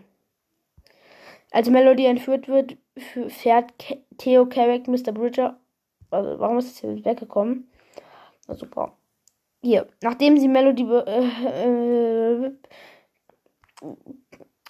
Als 1.54 1.70
Melody 1.70 2.04
entführt 2.06 2.48
wird, 2.48 2.76
fährt 3.28 3.72
Theo 4.18 4.44
Carrick 4.46 4.88
Mr. 4.88 5.12
Bridger. 5.12 5.56
Also, 6.10 6.40
warum 6.40 6.58
ist 6.58 6.72
es 6.72 6.78
hier 6.80 7.04
weggekommen? 7.04 7.70
Na, 8.48 8.56
super. 8.56 8.96
Hier, 9.62 9.86
nachdem 10.02 10.36
sie 10.36 10.48
Melody 10.48 10.82
äh, 10.82 12.46
äh, 12.46 12.50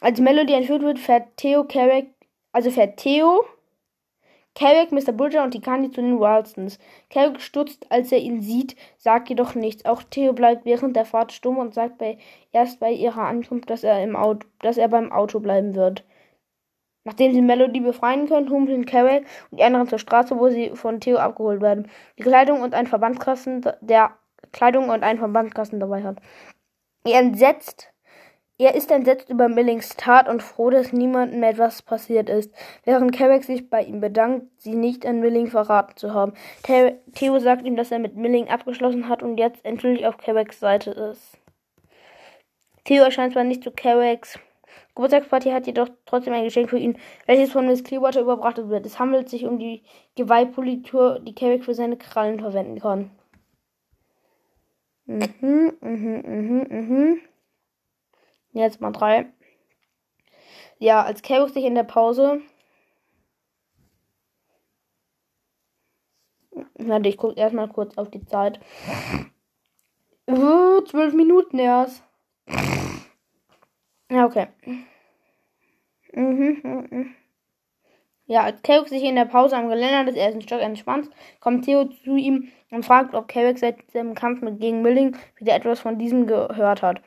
als 0.03 0.21
Melody 0.21 0.53
entführt 0.53 0.83
wird, 0.83 0.99
fährt 0.99 1.39
Theo 1.39 1.65
Carrick, 1.65 2.11
also 2.53 2.71
fährt 2.71 2.99
Theo, 2.99 3.47
Carrick, 4.55 4.93
Mr. 4.93 5.13
Bridger 5.13 5.43
und 5.43 5.55
die 5.55 5.63
Candy 5.63 5.91
zu 5.91 6.03
den 6.03 6.21
Wilsons. 6.21 6.79
Carrick 7.09 7.41
stutzt, 7.41 7.91
als 7.91 8.13
er 8.13 8.19
ihn 8.19 8.43
sieht, 8.43 8.77
sagt 8.99 9.31
jedoch 9.31 9.55
nichts. 9.55 9.87
Auch 9.87 10.03
Theo 10.03 10.35
bleibt 10.35 10.67
während 10.67 10.97
der 10.97 11.07
Fahrt 11.07 11.33
stumm 11.33 11.57
und 11.57 11.73
sagt 11.73 11.97
bei, 11.97 12.19
erst 12.53 12.79
bei 12.79 12.93
ihrer 12.93 13.23
Ankunft, 13.23 13.71
dass 13.71 13.85
er, 13.85 14.03
im 14.03 14.17
Auto, 14.17 14.47
dass 14.61 14.77
er 14.77 14.89
beim 14.89 15.13
Auto 15.13 15.41
bleiben 15.41 15.75
wird. 15.75 16.05
Nachdem 17.05 17.35
sie 17.35 17.43
Melody 17.43 17.81
befreien 17.81 18.27
können, 18.27 18.51
humpeln 18.51 18.87
Carrick 18.87 19.27
und 19.51 19.61
die 19.61 19.65
anderen 19.65 19.89
zur 19.89 19.99
Straße, 19.99 20.39
wo 20.39 20.49
sie 20.49 20.71
von 20.75 21.01
Theo 21.01 21.19
abgeholt 21.19 21.61
werden. 21.61 21.91
Die 22.19 22.23
Kleidung 22.23 22.63
und 22.63 22.75
ein 22.75 22.87
Verbandskasten, 22.87 23.65
der 23.81 24.13
Kleidung 24.53 24.89
und 24.89 25.03
ein 25.03 25.19
Verbandskasten 25.19 25.81
dabei 25.81 26.03
hat. 26.03 26.19
Er 27.05 27.21
entsetzt 27.21 27.95
er 28.57 28.77
ist 28.77 28.93
entsetzt 28.93 29.31
über 29.31 29.49
Millings 29.49 29.97
Tat 29.97 30.29
und 30.29 30.41
froh, 30.41 30.71
dass 30.71 30.93
niemandem 30.93 31.43
etwas 31.43 31.83
passiert 31.83 32.29
ist, 32.29 32.55
während 32.85 33.13
Carrick 33.13 33.43
sich 33.43 33.69
bei 33.69 33.83
ihm 33.83 34.01
bedankt, 34.01 34.47
sie 34.59 34.77
nicht 34.77 35.05
an 35.05 35.19
Milling 35.19 35.49
verraten 35.49 35.97
zu 35.97 36.15
haben. 36.15 36.35
Theo 36.63 37.39
sagt 37.41 37.67
ihm, 37.67 37.75
dass 37.75 37.91
er 37.91 37.99
mit 37.99 38.15
Milling 38.15 38.49
abgeschlossen 38.49 39.09
hat 39.09 39.25
und 39.25 39.39
jetzt 39.39 39.65
endlich 39.65 40.07
auf 40.07 40.19
Carricks 40.19 40.61
Seite 40.61 40.93
ist. 40.93 41.37
Theo 42.85 43.03
erscheint 43.03 43.33
zwar 43.33 43.43
nicht 43.43 43.65
zu 43.65 43.73
Carricks 43.73 44.39
Geburtstagsparty, 44.95 45.51
hat 45.51 45.67
jedoch 45.67 45.89
trotzdem 46.07 46.35
ein 46.35 46.45
Geschenk 46.45 46.71
für 46.71 46.79
ihn, 46.79 46.97
welches 47.27 47.51
von 47.51 47.67
Miss 47.67 47.83
Clearwater 47.83 48.21
überbracht 48.21 48.57
wird. 48.69 48.87
Es 48.87 48.99
handelt 48.99 49.29
sich 49.29 49.45
um 49.45 49.59
die 49.59 49.83
Geweihpolitur, 50.15 51.19
die 51.21 51.35
Carrick 51.35 51.65
für 51.65 51.75
seine 51.75 51.97
Krallen 51.97 52.39
verwenden 52.39 52.79
kann. 52.79 53.11
Mhm, 55.07 55.77
mhm, 55.81 56.23
mhm, 56.25 56.67
mhm. 56.71 57.21
Jetzt 58.53 58.81
mal 58.81 58.93
drei. 58.93 59.27
Ja, 60.79 61.03
als 61.03 61.23
Carrick 61.23 61.53
sich 61.53 61.65
in 61.65 61.75
der 61.75 61.83
Pause. 61.85 62.41
Warte, 66.75 67.09
ich 67.09 67.17
gucke 67.17 67.39
erstmal 67.39 67.69
kurz 67.69 67.99
auf 67.99 68.11
die 68.11 68.25
Zeit. 68.25 68.61
Uh, 70.29 70.81
zwölf 70.83 71.13
Minuten 71.15 71.59
erst. 71.59 72.03
Ja, 74.11 74.25
okay. 74.27 74.49
Mhm, 76.13 76.61
mhm. 76.63 77.15
Ja, 78.27 78.43
als 78.45 78.63
Carrick 78.63 78.89
sich 78.89 79.03
in 79.03 79.17
der 79.17 79.27
Pause 79.27 79.57
am 79.57 79.69
Geländer 79.69 80.05
des 80.11 80.17
ersten 80.17 80.41
Stock 80.41 80.61
entspannt, 80.61 81.11
kommt 81.41 81.65
Theo 81.67 81.85
zu 81.85 82.17
ihm 82.17 82.49
und 82.71 82.85
fragt, 82.85 83.15
ob 83.15 83.29
Carrick 83.29 83.59
seit 83.59 83.93
dem 83.95 84.15
Kampf 84.15 84.41
mit 84.41 84.61
gegen 84.61 84.81
Milling 84.83 85.17
wieder 85.37 85.55
etwas 85.55 85.81
von 85.81 85.99
diesem 85.99 86.27
gehört 86.27 86.81
hat. 86.83 87.03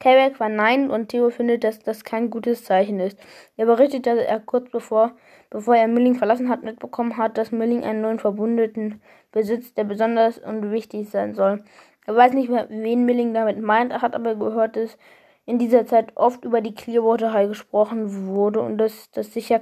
Carrick 0.00 0.36
verneint 0.36 0.90
und 0.90 1.08
Theo 1.08 1.30
findet, 1.30 1.64
dass 1.64 1.78
das 1.80 2.04
kein 2.04 2.30
gutes 2.30 2.64
Zeichen 2.64 3.00
ist. 3.00 3.18
Er 3.56 3.66
berichtet, 3.66 4.06
dass 4.06 4.18
er 4.18 4.40
kurz 4.40 4.70
bevor, 4.70 5.12
bevor 5.50 5.76
er 5.76 5.88
Milling 5.88 6.14
verlassen 6.14 6.48
hat, 6.48 6.62
mitbekommen 6.62 7.16
hat, 7.16 7.38
dass 7.38 7.52
Milling 7.52 7.84
einen 7.84 8.00
neuen 8.02 8.18
Verbündeten 8.18 9.02
besitzt, 9.32 9.76
der 9.76 9.84
besonders 9.84 10.38
und 10.38 10.70
wichtig 10.72 11.08
sein 11.10 11.34
soll. 11.34 11.64
Er 12.06 12.16
weiß 12.16 12.32
nicht 12.32 12.50
mehr, 12.50 12.66
wen 12.70 13.04
Milling 13.04 13.34
damit 13.34 13.60
meint, 13.60 13.92
hat 14.00 14.14
aber 14.14 14.34
gehört, 14.36 14.76
dass 14.76 14.98
in 15.46 15.58
dieser 15.58 15.86
Zeit 15.86 16.16
oft 16.16 16.44
über 16.44 16.60
die 16.60 16.74
Clearwater 16.74 17.32
High 17.32 17.48
gesprochen 17.48 18.26
wurde 18.26 18.60
und 18.60 18.78
dass 18.78 19.10
das 19.10 19.32
sicher 19.32 19.60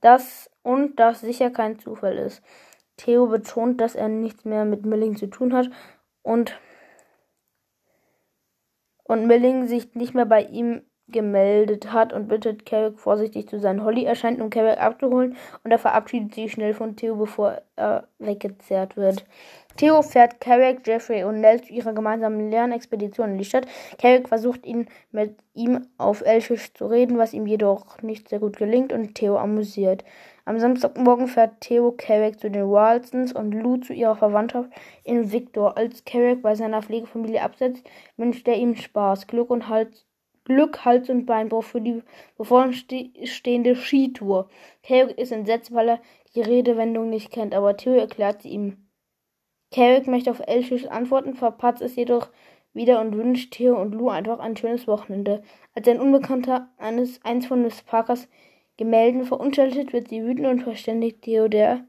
das 0.00 0.50
und 0.62 0.98
das 1.00 1.20
sicher 1.20 1.50
kein 1.50 1.78
Zufall 1.78 2.16
ist. 2.16 2.42
Theo 2.96 3.26
betont, 3.26 3.80
dass 3.80 3.94
er 3.94 4.08
nichts 4.08 4.44
mehr 4.44 4.64
mit 4.64 4.86
Milling 4.86 5.16
zu 5.16 5.26
tun 5.26 5.54
hat 5.54 5.70
und 6.22 6.58
und 9.04 9.26
Milling 9.26 9.66
sich 9.66 9.94
nicht 9.94 10.14
mehr 10.14 10.24
bei 10.24 10.42
ihm 10.42 10.82
gemeldet 11.08 11.92
hat 11.92 12.12
und 12.12 12.28
bittet 12.28 12.64
Carrick 12.64 12.98
vorsichtig 12.98 13.48
zu 13.48 13.60
sein. 13.60 13.84
Holly 13.84 14.04
erscheint, 14.04 14.40
um 14.40 14.48
Carrick 14.48 14.80
abzuholen 14.80 15.36
und 15.62 15.70
er 15.70 15.78
verabschiedet 15.78 16.34
sich 16.34 16.52
schnell 16.52 16.72
von 16.72 16.96
Theo, 16.96 17.16
bevor 17.16 17.60
er 17.76 18.08
weggezerrt 18.18 18.96
wird. 18.96 19.26
Theo 19.76 20.02
fährt 20.02 20.40
Carrick, 20.40 20.86
Jeffrey 20.86 21.24
und 21.24 21.40
Nell 21.40 21.60
zu 21.60 21.72
ihrer 21.72 21.92
gemeinsamen 21.92 22.48
Lernexpedition 22.48 23.32
in 23.32 23.38
die 23.38 23.44
Stadt. 23.44 23.66
Carrick 23.98 24.28
versucht 24.28 24.64
ihn 24.66 24.86
mit 25.10 25.36
ihm 25.52 25.88
auf 25.98 26.20
Elfisch 26.24 26.72
zu 26.74 26.86
reden, 26.86 27.18
was 27.18 27.32
ihm 27.32 27.46
jedoch 27.46 28.00
nicht 28.00 28.28
sehr 28.28 28.38
gut 28.38 28.56
gelingt 28.56 28.92
und 28.92 29.16
Theo 29.16 29.36
amüsiert. 29.36 30.04
Am 30.44 30.60
Samstagmorgen 30.60 31.26
fährt 31.26 31.60
Theo 31.60 31.90
Carrick 31.90 32.38
zu 32.38 32.50
den 32.50 32.70
Walsons 32.70 33.32
und 33.32 33.50
Lou 33.50 33.78
zu 33.78 33.92
ihrer 33.92 34.14
Verwandtschaft 34.14 34.70
in 35.02 35.32
Victor. 35.32 35.76
Als 35.76 36.04
Carrick 36.04 36.42
bei 36.42 36.54
seiner 36.54 36.82
Pflegefamilie 36.82 37.42
absetzt, 37.42 37.84
wünscht 38.16 38.46
er 38.46 38.56
ihm 38.56 38.76
Spaß, 38.76 39.26
Glück 39.26 39.50
und 39.50 39.68
Hals, 39.68 40.06
Glück, 40.44 40.84
Hals 40.84 41.10
und 41.10 41.26
Beinbruch 41.26 41.64
für 41.64 41.80
die 41.80 42.02
bevorstehende 42.38 43.74
Skitour. 43.74 44.48
Carrick 44.84 45.18
ist 45.18 45.32
entsetzt, 45.32 45.74
weil 45.74 45.88
er 45.88 46.00
die 46.36 46.42
Redewendung 46.42 47.10
nicht 47.10 47.32
kennt, 47.32 47.56
aber 47.56 47.76
Theo 47.76 47.94
erklärt 47.94 48.42
sie 48.42 48.50
ihm. 48.50 48.83
Carrick 49.74 50.06
möchte 50.06 50.30
auf 50.30 50.40
Elfisch 50.46 50.86
antworten, 50.86 51.34
verpatzt 51.34 51.82
es 51.82 51.96
jedoch 51.96 52.28
wieder 52.74 53.00
und 53.00 53.16
wünscht 53.16 53.54
Theo 53.54 53.76
und 53.76 53.92
Lou 53.92 54.08
einfach 54.08 54.38
ein 54.38 54.56
schönes 54.56 54.86
Wochenende. 54.86 55.42
Als 55.74 55.88
ein 55.88 55.98
Unbekannter 55.98 56.68
eines, 56.78 57.20
eins 57.24 57.46
von 57.46 57.60
Miss 57.62 57.82
Parkers 57.82 58.28
Gemälden 58.76 59.24
verunstaltet, 59.24 59.92
wird 59.92 60.10
sie 60.10 60.22
wütend 60.22 60.46
und 60.46 60.62
verständigt 60.62 61.22
Theo, 61.22 61.48
der 61.48 61.88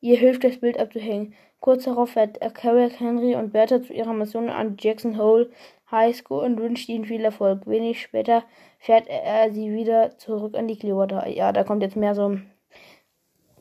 ihr 0.00 0.16
hilft, 0.16 0.42
das 0.42 0.56
Bild 0.56 0.80
abzuhängen. 0.80 1.34
Kurz 1.60 1.84
darauf 1.84 2.12
fährt 2.12 2.40
Carrick, 2.54 2.98
Henry 2.98 3.34
und 3.34 3.52
Bertha 3.52 3.82
zu 3.82 3.92
ihrer 3.92 4.14
Mission 4.14 4.48
an 4.48 4.76
Jackson 4.80 5.18
Hole 5.18 5.50
High 5.90 6.16
School 6.16 6.42
und 6.44 6.58
wünscht 6.58 6.88
ihnen 6.88 7.04
viel 7.04 7.24
Erfolg. 7.26 7.66
Wenig 7.66 8.00
später 8.00 8.42
fährt 8.78 9.06
er 9.06 9.52
sie 9.52 9.70
wieder 9.70 10.16
zurück 10.16 10.56
an 10.56 10.66
die 10.66 10.78
Clearwater. 10.78 11.28
Ja, 11.28 11.52
da 11.52 11.62
kommt 11.62 11.82
jetzt 11.82 11.96
mehr 11.96 12.14
so 12.14 12.38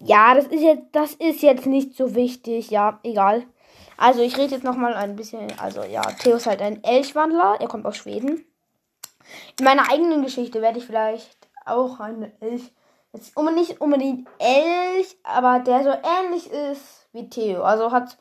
ja, 0.04 0.34
das 0.34 0.48
ist 0.48 0.62
jetzt, 0.62 0.84
das 0.92 1.14
ist 1.14 1.42
jetzt 1.42 1.66
nicht 1.66 1.96
so 1.96 2.16
wichtig. 2.16 2.70
Ja, 2.72 3.00
egal. 3.04 3.44
Also 3.98 4.22
ich 4.22 4.38
rede 4.38 4.56
jetzt 4.56 4.64
noch 4.64 4.76
mal 4.76 4.94
ein 4.94 5.16
bisschen. 5.16 5.48
Also 5.60 5.84
ja, 5.84 6.02
Theo 6.02 6.38
ist 6.38 6.48
halt 6.48 6.62
ein 6.62 6.84
Elchwandler. 6.84 7.58
Er 7.60 7.68
kommt 7.68 7.86
aus 7.86 7.98
Schweden. 7.98 8.44
In 9.60 9.66
meiner 9.66 9.92
eigenen 9.92 10.24
Geschichte 10.24 10.62
werde 10.62 10.80
ich 10.80 10.86
vielleicht 10.86 11.38
auch 11.66 12.00
eine 12.00 12.32
Elch 12.42 12.72
Jetzt 13.14 13.38
nicht 13.38 13.82
unbedingt 13.82 14.28
Elch, 14.40 15.18
aber 15.24 15.60
der 15.60 15.84
so 15.84 15.90
ähnlich 15.90 16.50
ist 16.50 17.10
wie 17.12 17.30
Theo. 17.30 17.62
Also 17.62 17.92
hat. 17.92 18.18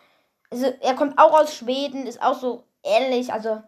Also 0.50 0.66
er 0.80 0.94
kommt 0.94 1.16
auch 1.16 1.32
aus 1.32 1.54
Schweden, 1.54 2.06
ist 2.06 2.22
auch 2.22 2.38
so 2.38 2.64
ähnlich. 2.82 3.32
Also. 3.32 3.62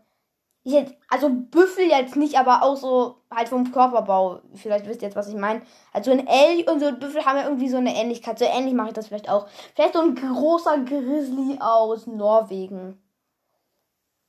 Jetzt, 0.65 0.95
also 1.09 1.29
Büffel 1.29 1.89
jetzt 1.89 2.15
nicht, 2.15 2.39
aber 2.39 2.63
auch 2.63 2.77
so 2.77 3.17
halt 3.35 3.49
vom 3.49 3.73
Körperbau. 3.73 4.43
Vielleicht 4.55 4.87
wisst 4.87 5.03
ihr 5.03 5.09
jetzt, 5.09 5.17
was 5.17 5.29
ich 5.29 5.35
meine. 5.35 5.63
Also 5.93 6.13
ein 6.13 6.27
Elch 6.27 6.71
und 6.71 6.79
so 6.79 6.87
ein 6.87 7.01
Büffel 7.01 7.25
haben 7.25 7.37
ja 7.37 7.45
irgendwie 7.45 7.69
so 7.69 7.79
eine 7.79 7.97
Ähnlichkeit. 7.97 8.39
So 8.39 8.45
ähnlich 8.45 8.75
mache 8.75 8.89
ich 8.89 8.95
das 8.95 9.09
vielleicht 9.09 9.29
auch. 9.29 9.49
Vielleicht 9.75 9.95
so 9.95 10.01
ein 10.01 10.15
großer 10.15 10.79
Grizzly 10.79 11.59
aus 11.61 12.07
Norwegen. 12.07 13.03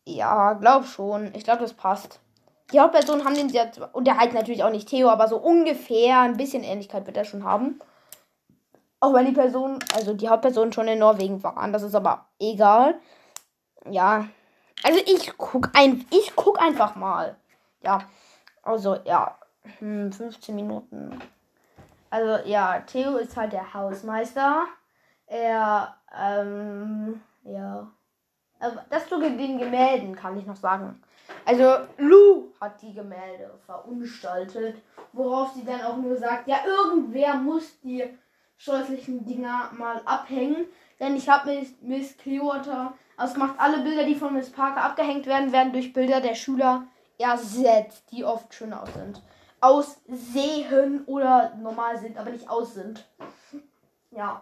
Ja, 0.05 0.53
glaub 0.53 0.85
schon. 0.85 1.31
Ich 1.35 1.43
glaube, 1.43 1.61
das 1.61 1.73
passt. 1.73 2.19
Die 2.71 2.79
Hauptpersonen 2.79 3.25
haben 3.25 3.35
den 3.35 3.49
sehr, 3.49 3.71
und 3.93 4.07
der 4.07 4.17
heißt 4.17 4.33
natürlich 4.33 4.63
auch 4.63 4.71
nicht 4.71 4.89
Theo, 4.89 5.09
aber 5.09 5.27
so 5.27 5.37
ungefähr 5.37 6.21
ein 6.21 6.37
bisschen 6.37 6.63
Ähnlichkeit 6.63 7.05
wird 7.05 7.17
er 7.17 7.25
schon 7.25 7.43
haben. 7.43 7.79
Auch 8.99 9.13
wenn 9.13 9.27
die 9.27 9.33
Person, 9.33 9.77
also 9.95 10.13
die 10.13 10.29
Hauptpersonen 10.29 10.73
schon 10.73 10.87
in 10.87 10.97
Norwegen 10.97 11.43
waren. 11.43 11.71
Das 11.73 11.83
ist 11.83 11.93
aber 11.93 12.25
egal. 12.39 12.99
Ja. 13.87 14.25
Also 14.83 14.99
ich 15.05 15.35
guck 15.37 15.69
ein, 15.73 16.05
ich 16.11 16.35
guck 16.35 16.61
einfach 16.61 16.95
mal. 16.95 17.35
Ja. 17.81 18.07
Also, 18.61 18.97
ja. 19.05 19.37
Hm, 19.79 20.11
15 20.11 20.55
Minuten. 20.55 21.21
Also, 22.09 22.45
ja, 22.47 22.79
Theo 22.81 23.17
ist 23.17 23.35
halt 23.35 23.53
der 23.53 23.73
Hausmeister. 23.73 24.65
Er, 25.25 25.95
ähm, 26.15 27.21
ja. 27.43 27.89
Also, 28.59 28.79
das 28.89 29.07
zu 29.07 29.19
den 29.19 29.57
Gemälden 29.57 30.15
kann 30.15 30.37
ich 30.37 30.45
noch 30.45 30.57
sagen. 30.57 31.01
Also 31.45 31.77
Lou 31.97 32.53
hat 32.59 32.81
die 32.81 32.93
Gemälde 32.93 33.51
verunstaltet, 33.65 34.81
worauf 35.11 35.53
sie 35.53 35.65
dann 35.65 35.81
auch 35.81 35.97
nur 35.97 36.17
sagt, 36.17 36.47
ja, 36.47 36.57
irgendwer 36.65 37.35
muss 37.35 37.79
die 37.81 38.03
scheußlichen 38.57 39.25
Dinger 39.25 39.71
mal 39.77 40.01
abhängen. 40.05 40.65
Denn 40.99 41.15
ich 41.15 41.27
habe 41.27 41.53
Miss, 41.53 41.73
Miss 41.81 42.17
Clearwater 42.17 42.93
ausgemacht, 43.23 43.55
alle 43.57 43.79
Bilder, 43.79 44.03
die 44.03 44.15
von 44.15 44.33
Miss 44.33 44.51
Parker 44.51 44.83
abgehängt 44.83 45.25
werden, 45.25 45.51
werden 45.51 45.73
durch 45.73 45.93
Bilder 45.93 46.21
der 46.21 46.35
Schüler 46.35 46.87
ersetzt, 47.17 48.11
die 48.11 48.23
oft 48.23 48.53
schöner 48.53 48.83
aus 48.83 48.93
sind. 48.93 49.21
Aussehen 49.61 51.03
oder 51.05 51.53
normal 51.55 51.97
sind, 51.97 52.17
aber 52.17 52.31
nicht 52.31 52.49
aus 52.49 52.73
sind. 52.73 53.05
Ja, 54.11 54.41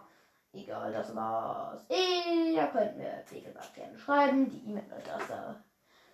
egal, 0.52 0.92
das 0.92 1.14
war's. 1.14 1.86
Ihr 1.88 2.66
könnt 2.66 2.96
mir, 2.96 3.22
wie 3.30 3.40
gesagt, 3.40 3.74
gerne 3.74 3.98
schreiben. 3.98 4.50
Die 4.50 4.68
E-Mail-Adresse 4.68 5.56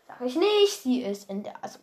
Sag 0.08 0.20
ich 0.22 0.36
nicht. 0.36 0.82
Sie 0.82 1.02
ist 1.02 1.28
in 1.28 1.42
der. 1.42 1.52
Also, 1.62 1.78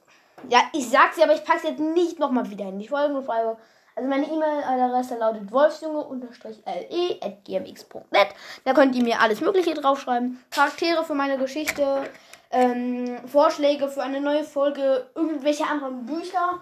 ja, 0.50 0.60
ich 0.74 0.90
sag 0.90 1.14
sie, 1.14 1.24
aber 1.24 1.36
ich 1.36 1.46
packe 1.46 1.60
sie 1.60 1.68
jetzt 1.70 1.80
nicht 1.80 2.20
nochmal 2.20 2.50
wieder 2.50 2.68
in 2.68 2.80
die 2.80 2.88
Folgenbeschreibung. 2.88 3.58
Also 3.96 4.08
meine 4.10 4.28
E-Mail-Adresse 4.28 5.18
lautet 5.18 5.50
wolfsjunge-le.gmx.net. 5.52 8.28
Da 8.66 8.74
könnt 8.74 8.94
ihr 8.94 9.04
mir 9.04 9.22
alles 9.22 9.40
Mögliche 9.40 9.74
draufschreiben. 9.74 10.44
Charaktere 10.52 11.06
für 11.06 11.16
meine 11.16 11.38
Geschichte, 11.38 12.04
ähm, 12.52 13.26
Vorschläge 13.26 13.88
für 13.88 14.04
eine 14.04 14.20
neue 14.20 14.44
Folge, 14.44 15.10
irgendwelche 15.16 15.66
anderen 15.66 16.06
Bücher, 16.06 16.62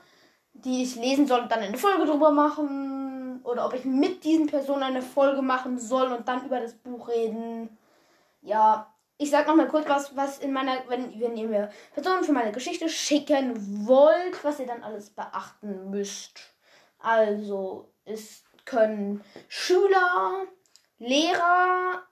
die 0.54 0.84
ich 0.84 0.96
lesen 0.96 1.26
soll 1.26 1.42
und 1.42 1.52
dann 1.52 1.62
eine 1.62 1.78
Folge 1.78 2.06
drüber 2.06 2.30
machen. 2.30 3.42
Oder 3.44 3.66
ob 3.66 3.74
ich 3.74 3.84
mit 3.84 4.24
diesen 4.24 4.46
Personen 4.46 4.84
eine 4.84 5.02
Folge 5.02 5.42
machen 5.42 5.80
soll 5.80 6.14
und 6.14 6.28
dann 6.28 6.46
über 6.46 6.60
das 6.60 6.76
Buch 6.76 7.08
reden. 7.08 7.76
Ja, 8.44 8.94
ich 9.18 9.32
sag 9.32 9.48
noch 9.48 9.56
mal 9.56 9.68
kurz 9.68 9.90
was, 9.90 10.16
was 10.16 10.38
in 10.38 10.54
meiner, 10.54 10.88
wenn, 10.88 11.20
wenn 11.20 11.36
ihr 11.36 11.48
mir 11.48 11.72
Personen 11.96 12.24
für 12.24 12.32
meine 12.32 12.52
Geschichte 12.52 12.90
schicken 12.90 13.88
wollt, 13.88 14.44
was 14.44 14.60
ihr 14.60 14.68
dann 14.68 14.84
alles 14.84 15.10
beachten 15.10 15.90
müsst. 15.90 16.53
Also, 17.04 17.92
es 18.06 18.44
können 18.66 19.24
Schüler, 19.50 20.46
Lehrer 20.98 22.04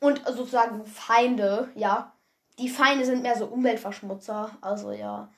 und 0.00 0.24
sozusagen 0.26 0.86
Feinde, 0.86 1.70
ja. 1.74 2.14
Die 2.58 2.70
Feinde 2.70 3.04
sind 3.04 3.22
mehr 3.22 3.36
so 3.36 3.46
Umweltverschmutzer, 3.46 4.56
also 4.62 4.90
ja. 4.90 5.30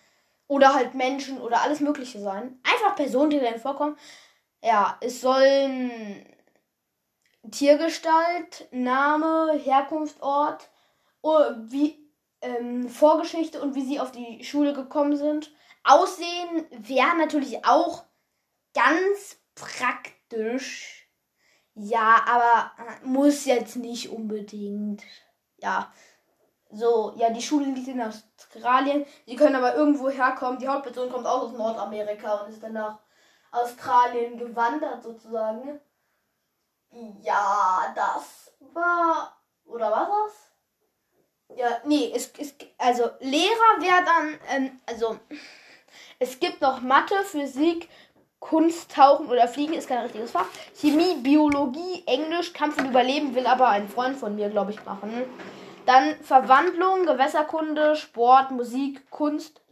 Oder 0.47 0.75
halt 0.75 0.95
Menschen 0.95 1.41
oder 1.41 1.61
alles 1.61 1.81
Mögliche 1.81 2.21
sein. 2.21 2.61
Einfach 2.63 2.95
Personen, 2.97 3.31
die 3.31 3.41
dann 3.41 3.59
vorkommen. 3.59 3.97
Ja, 4.63 4.97
es 5.01 5.21
sollen 5.21 6.25
Tiergestalt, 7.51 8.69
Name, 8.71 9.53
Herkunftsort, 9.55 10.71
oh, 11.23 11.41
wie, 11.63 11.99
ähm, 12.43 12.89
Vorgeschichte 12.89 13.61
und 13.61 13.75
wie 13.75 13.85
sie 13.85 13.99
auf 13.99 14.13
die 14.13 14.45
Schule 14.45 14.73
gekommen 14.73 15.17
sind. 15.17 15.53
Aussehen 15.83 16.67
wäre 16.71 17.17
natürlich 17.17 17.65
auch 17.65 18.05
ganz 18.75 19.39
praktisch. 19.55 21.09
Ja, 21.75 22.25
aber 22.27 22.73
muss 23.05 23.45
jetzt 23.45 23.77
nicht 23.77 24.11
unbedingt. 24.11 25.03
Ja. 25.59 25.93
So, 26.73 27.15
ja, 27.17 27.31
die 27.31 27.43
Schule 27.43 27.67
liegt 27.67 27.89
in 27.89 28.01
Australien. 28.01 29.05
Sie 29.27 29.35
können 29.35 29.57
aber 29.57 29.75
irgendwo 29.75 30.09
herkommen. 30.09 30.59
Die 30.59 30.69
Hauptperson 30.69 31.11
kommt 31.11 31.27
auch 31.27 31.43
aus 31.43 31.53
Nordamerika 31.53 32.43
und 32.43 32.51
ist 32.51 32.63
dann 32.63 32.75
nach 32.75 33.01
Australien 33.51 34.39
gewandert 34.39 35.03
sozusagen. 35.03 35.81
Ja, 37.23 37.93
das 37.95 38.53
war. 38.73 39.37
Oder 39.65 39.91
war 39.91 40.07
das? 40.07 40.51
Ja, 41.57 41.81
nee, 41.85 42.13
es, 42.15 42.33
es 42.39 42.55
also 42.79 43.11
Lehrer 43.21 43.81
wäre 43.81 44.05
dann, 44.05 44.39
ähm, 44.49 44.81
also 44.87 45.19
es 46.19 46.39
gibt 46.39 46.61
noch 46.61 46.81
Mathe, 46.81 47.25
Physik, 47.25 47.89
Kunst, 48.41 48.95
Tauchen 48.95 49.29
oder 49.29 49.47
Fliegen 49.47 49.75
ist 49.75 49.89
kein 49.89 49.99
richtiges 49.99 50.33
Fach. 50.33 50.47
Chemie, 50.75 51.15
Biologie, 51.23 52.03
Englisch, 52.07 52.53
Kampf 52.53 52.79
und 52.79 52.89
Überleben 52.89 53.35
will 53.35 53.47
aber 53.47 53.69
ein 53.69 53.89
Freund 53.89 54.17
von 54.17 54.35
mir, 54.35 54.49
glaube 54.49 54.73
ich, 54.73 54.85
machen. 54.85 55.25
Dann 55.87 56.17
Verwandlung, 56.23 57.07
Gewässerkunde, 57.07 57.97
Sport, 57.97 58.51
Musik, 58.51 59.11
Kunst 59.11 59.63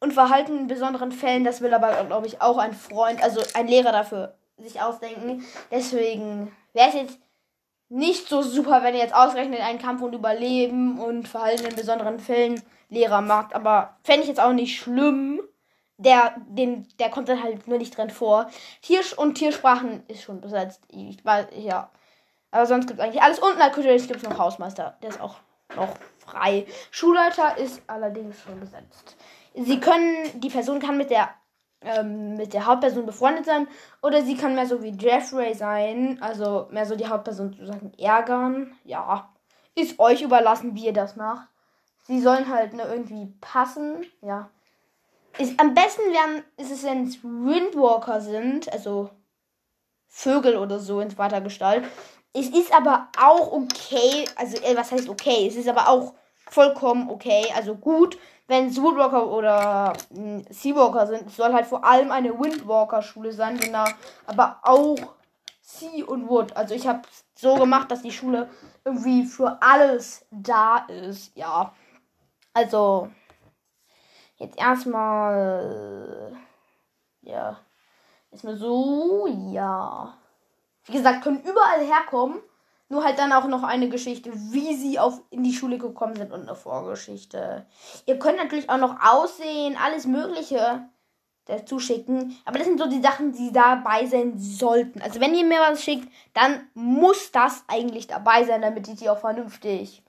und 0.00 0.12
Verhalten 0.12 0.58
in 0.58 0.66
besonderen 0.66 1.12
Fällen. 1.12 1.44
Das 1.44 1.60
will 1.60 1.74
aber, 1.74 2.04
glaube 2.04 2.26
ich, 2.26 2.40
auch 2.40 2.58
ein 2.58 2.72
Freund, 2.72 3.22
also 3.22 3.42
ein 3.54 3.68
Lehrer 3.68 3.92
dafür 3.92 4.34
sich 4.56 4.80
ausdenken. 4.80 5.44
Deswegen 5.70 6.52
wäre 6.72 6.88
es 6.88 6.94
jetzt 6.94 7.18
nicht 7.88 8.28
so 8.28 8.42
super, 8.42 8.82
wenn 8.82 8.94
ihr 8.94 9.00
jetzt 9.00 9.14
ausrechnet 9.14 9.60
einen 9.60 9.78
Kampf 9.78 10.02
und 10.02 10.14
Überleben 10.14 10.98
und 10.98 11.28
Verhalten 11.28 11.66
in 11.66 11.76
besonderen 11.76 12.18
Fällen 12.18 12.62
Lehrer 12.88 13.20
macht. 13.20 13.54
Aber 13.54 13.96
fände 14.02 14.22
ich 14.22 14.28
jetzt 14.28 14.40
auch 14.40 14.52
nicht 14.52 14.78
schlimm. 14.78 15.40
Der, 15.98 16.36
den, 16.48 16.86
der 16.98 17.10
kommt 17.10 17.28
dann 17.28 17.42
halt 17.42 17.66
nur 17.66 17.78
nicht 17.78 17.96
drin 17.96 18.10
vor. 18.10 18.48
Tier 18.82 19.00
und 19.16 19.34
Tiersprachen 19.34 20.04
ist 20.08 20.22
schon 20.22 20.40
besetzt. 20.40 20.82
Ich 20.88 21.24
weiß, 21.24 21.48
ja. 21.56 21.90
Aber 22.50 22.66
sonst 22.66 22.86
gibt 22.86 23.00
es 23.00 23.04
eigentlich 23.04 23.22
alles. 23.22 23.40
Und 23.40 23.58
natürlich 23.58 24.06
gibt 24.06 24.22
es 24.22 24.28
noch 24.28 24.38
Hausmeister. 24.38 24.96
Der 25.02 25.10
ist 25.10 25.20
auch 25.20 25.36
noch 25.76 25.94
frei. 26.18 26.66
Schulleiter 26.90 27.58
ist 27.58 27.82
allerdings 27.88 28.40
schon 28.40 28.60
besetzt. 28.60 29.16
Sie 29.54 29.80
können, 29.80 30.40
die 30.40 30.50
Person 30.50 30.78
kann 30.78 30.96
mit 30.96 31.10
der 31.10 31.30
ähm, 31.80 32.34
mit 32.34 32.54
der 32.54 32.66
Hauptperson 32.66 33.06
befreundet 33.06 33.44
sein. 33.44 33.68
Oder 34.02 34.22
sie 34.22 34.36
kann 34.36 34.54
mehr 34.54 34.66
so 34.66 34.82
wie 34.82 34.96
Jeffrey 34.98 35.54
sein. 35.54 36.18
Also 36.20 36.68
mehr 36.70 36.86
so 36.86 36.96
die 36.96 37.06
Hauptperson 37.06 37.52
sozusagen 37.52 37.92
ärgern. 37.98 38.76
Ja. 38.84 39.28
Ist 39.74 39.98
euch 39.98 40.22
überlassen, 40.22 40.74
wie 40.74 40.86
ihr 40.86 40.92
das 40.92 41.16
macht. 41.16 41.48
Sie 42.02 42.20
sollen 42.20 42.48
halt 42.48 42.72
ne, 42.72 42.82
irgendwie 42.82 43.32
passen. 43.40 44.04
Ja. 44.22 44.50
Ist, 45.38 45.58
am 45.60 45.74
besten 45.74 46.02
wären, 46.12 46.44
ist 46.56 46.70
es, 46.70 46.84
wenn 46.84 47.04
es 47.06 47.22
Windwalker 47.22 48.20
sind. 48.20 48.72
Also 48.72 49.10
Vögel 50.08 50.56
oder 50.56 50.78
so 50.78 51.00
in 51.00 51.10
zweiter 51.10 51.40
Gestalt. 51.40 51.84
Es 52.32 52.48
ist 52.48 52.72
aber 52.72 53.08
auch 53.18 53.52
okay. 53.52 54.26
Also, 54.36 54.56
äh, 54.62 54.76
was 54.76 54.92
heißt 54.92 55.08
okay? 55.08 55.46
Es 55.48 55.56
ist 55.56 55.68
aber 55.68 55.88
auch 55.88 56.14
vollkommen 56.48 57.10
okay. 57.10 57.46
Also 57.54 57.74
gut 57.74 58.18
wenn 58.48 58.68
es 58.68 58.80
Woodwalker 58.80 59.30
oder 59.30 59.92
hm, 60.12 60.44
Seawalker 60.50 61.06
sind, 61.06 61.28
es 61.28 61.36
soll 61.36 61.52
halt 61.52 61.66
vor 61.66 61.84
allem 61.84 62.10
eine 62.10 62.30
Windwalker-Schule 62.30 63.32
sein, 63.32 63.60
genau, 63.60 63.84
aber 64.26 64.58
auch 64.62 64.96
Sea 65.60 66.04
und 66.06 66.28
Wood. 66.28 66.56
Also 66.56 66.74
ich 66.74 66.86
habe 66.86 67.02
so 67.34 67.54
gemacht, 67.56 67.90
dass 67.90 68.02
die 68.02 68.10
Schule 68.10 68.48
irgendwie 68.84 69.24
für 69.24 69.58
alles 69.60 70.26
da 70.30 70.78
ist, 70.88 71.36
ja. 71.36 71.72
Also 72.54 73.10
jetzt 74.38 74.58
erstmal 74.58 76.36
ja, 77.28 77.58
erstmal 78.30 78.56
so, 78.56 79.26
ja. 79.52 80.14
Wie 80.84 80.92
gesagt, 80.92 81.22
können 81.22 81.42
überall 81.42 81.84
herkommen. 81.84 82.40
Nur 82.90 83.04
halt 83.04 83.18
dann 83.18 83.34
auch 83.34 83.46
noch 83.46 83.64
eine 83.64 83.90
Geschichte, 83.90 84.32
wie 84.32 84.74
sie 84.74 84.98
auf 84.98 85.20
in 85.28 85.42
die 85.42 85.52
Schule 85.52 85.76
gekommen 85.76 86.16
sind 86.16 86.32
und 86.32 86.42
eine 86.42 86.54
Vorgeschichte. 86.54 87.66
Ihr 88.06 88.18
könnt 88.18 88.38
natürlich 88.38 88.70
auch 88.70 88.78
noch 88.78 88.96
aussehen, 89.04 89.76
alles 89.76 90.06
Mögliche 90.06 90.88
dazu 91.44 91.80
schicken. 91.80 92.38
Aber 92.46 92.56
das 92.56 92.66
sind 92.66 92.80
so 92.80 92.88
die 92.88 93.02
Sachen, 93.02 93.32
die 93.32 93.52
dabei 93.52 94.06
sein 94.06 94.38
sollten. 94.38 95.02
Also 95.02 95.20
wenn 95.20 95.34
ihr 95.34 95.44
mir 95.44 95.60
was 95.60 95.82
schickt, 95.82 96.10
dann 96.32 96.66
muss 96.72 97.30
das 97.30 97.62
eigentlich 97.68 98.06
dabei 98.06 98.44
sein, 98.44 98.62
damit 98.62 98.88
ich 98.88 98.98
sie 98.98 99.10
auch 99.10 99.18
vernünftig 99.18 100.02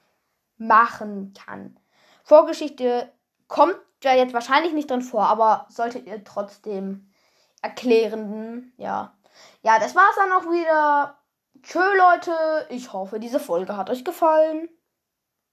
machen 0.57 1.33
kann. 1.33 1.77
Vorgeschichte 2.23 3.11
kommt 3.49 3.75
jetzt 4.03 4.33
wahrscheinlich 4.33 4.73
nicht 4.73 4.89
drin 4.89 5.01
vor, 5.01 5.27
aber 5.27 5.65
solltet 5.69 6.07
ihr 6.07 6.23
trotzdem 6.23 7.11
erklärenden, 7.61 8.73
ja. 8.77 9.17
Ja, 9.61 9.79
das 9.79 9.95
war's 9.95 10.15
dann 10.15 10.31
auch 10.31 10.45
wieder. 10.45 11.17
Tschö, 11.61 11.79
Leute. 11.79 12.67
Ich 12.69 12.93
hoffe, 12.93 13.19
diese 13.19 13.39
Folge 13.39 13.75
hat 13.77 13.89
euch 13.89 14.05
gefallen. 14.05 14.69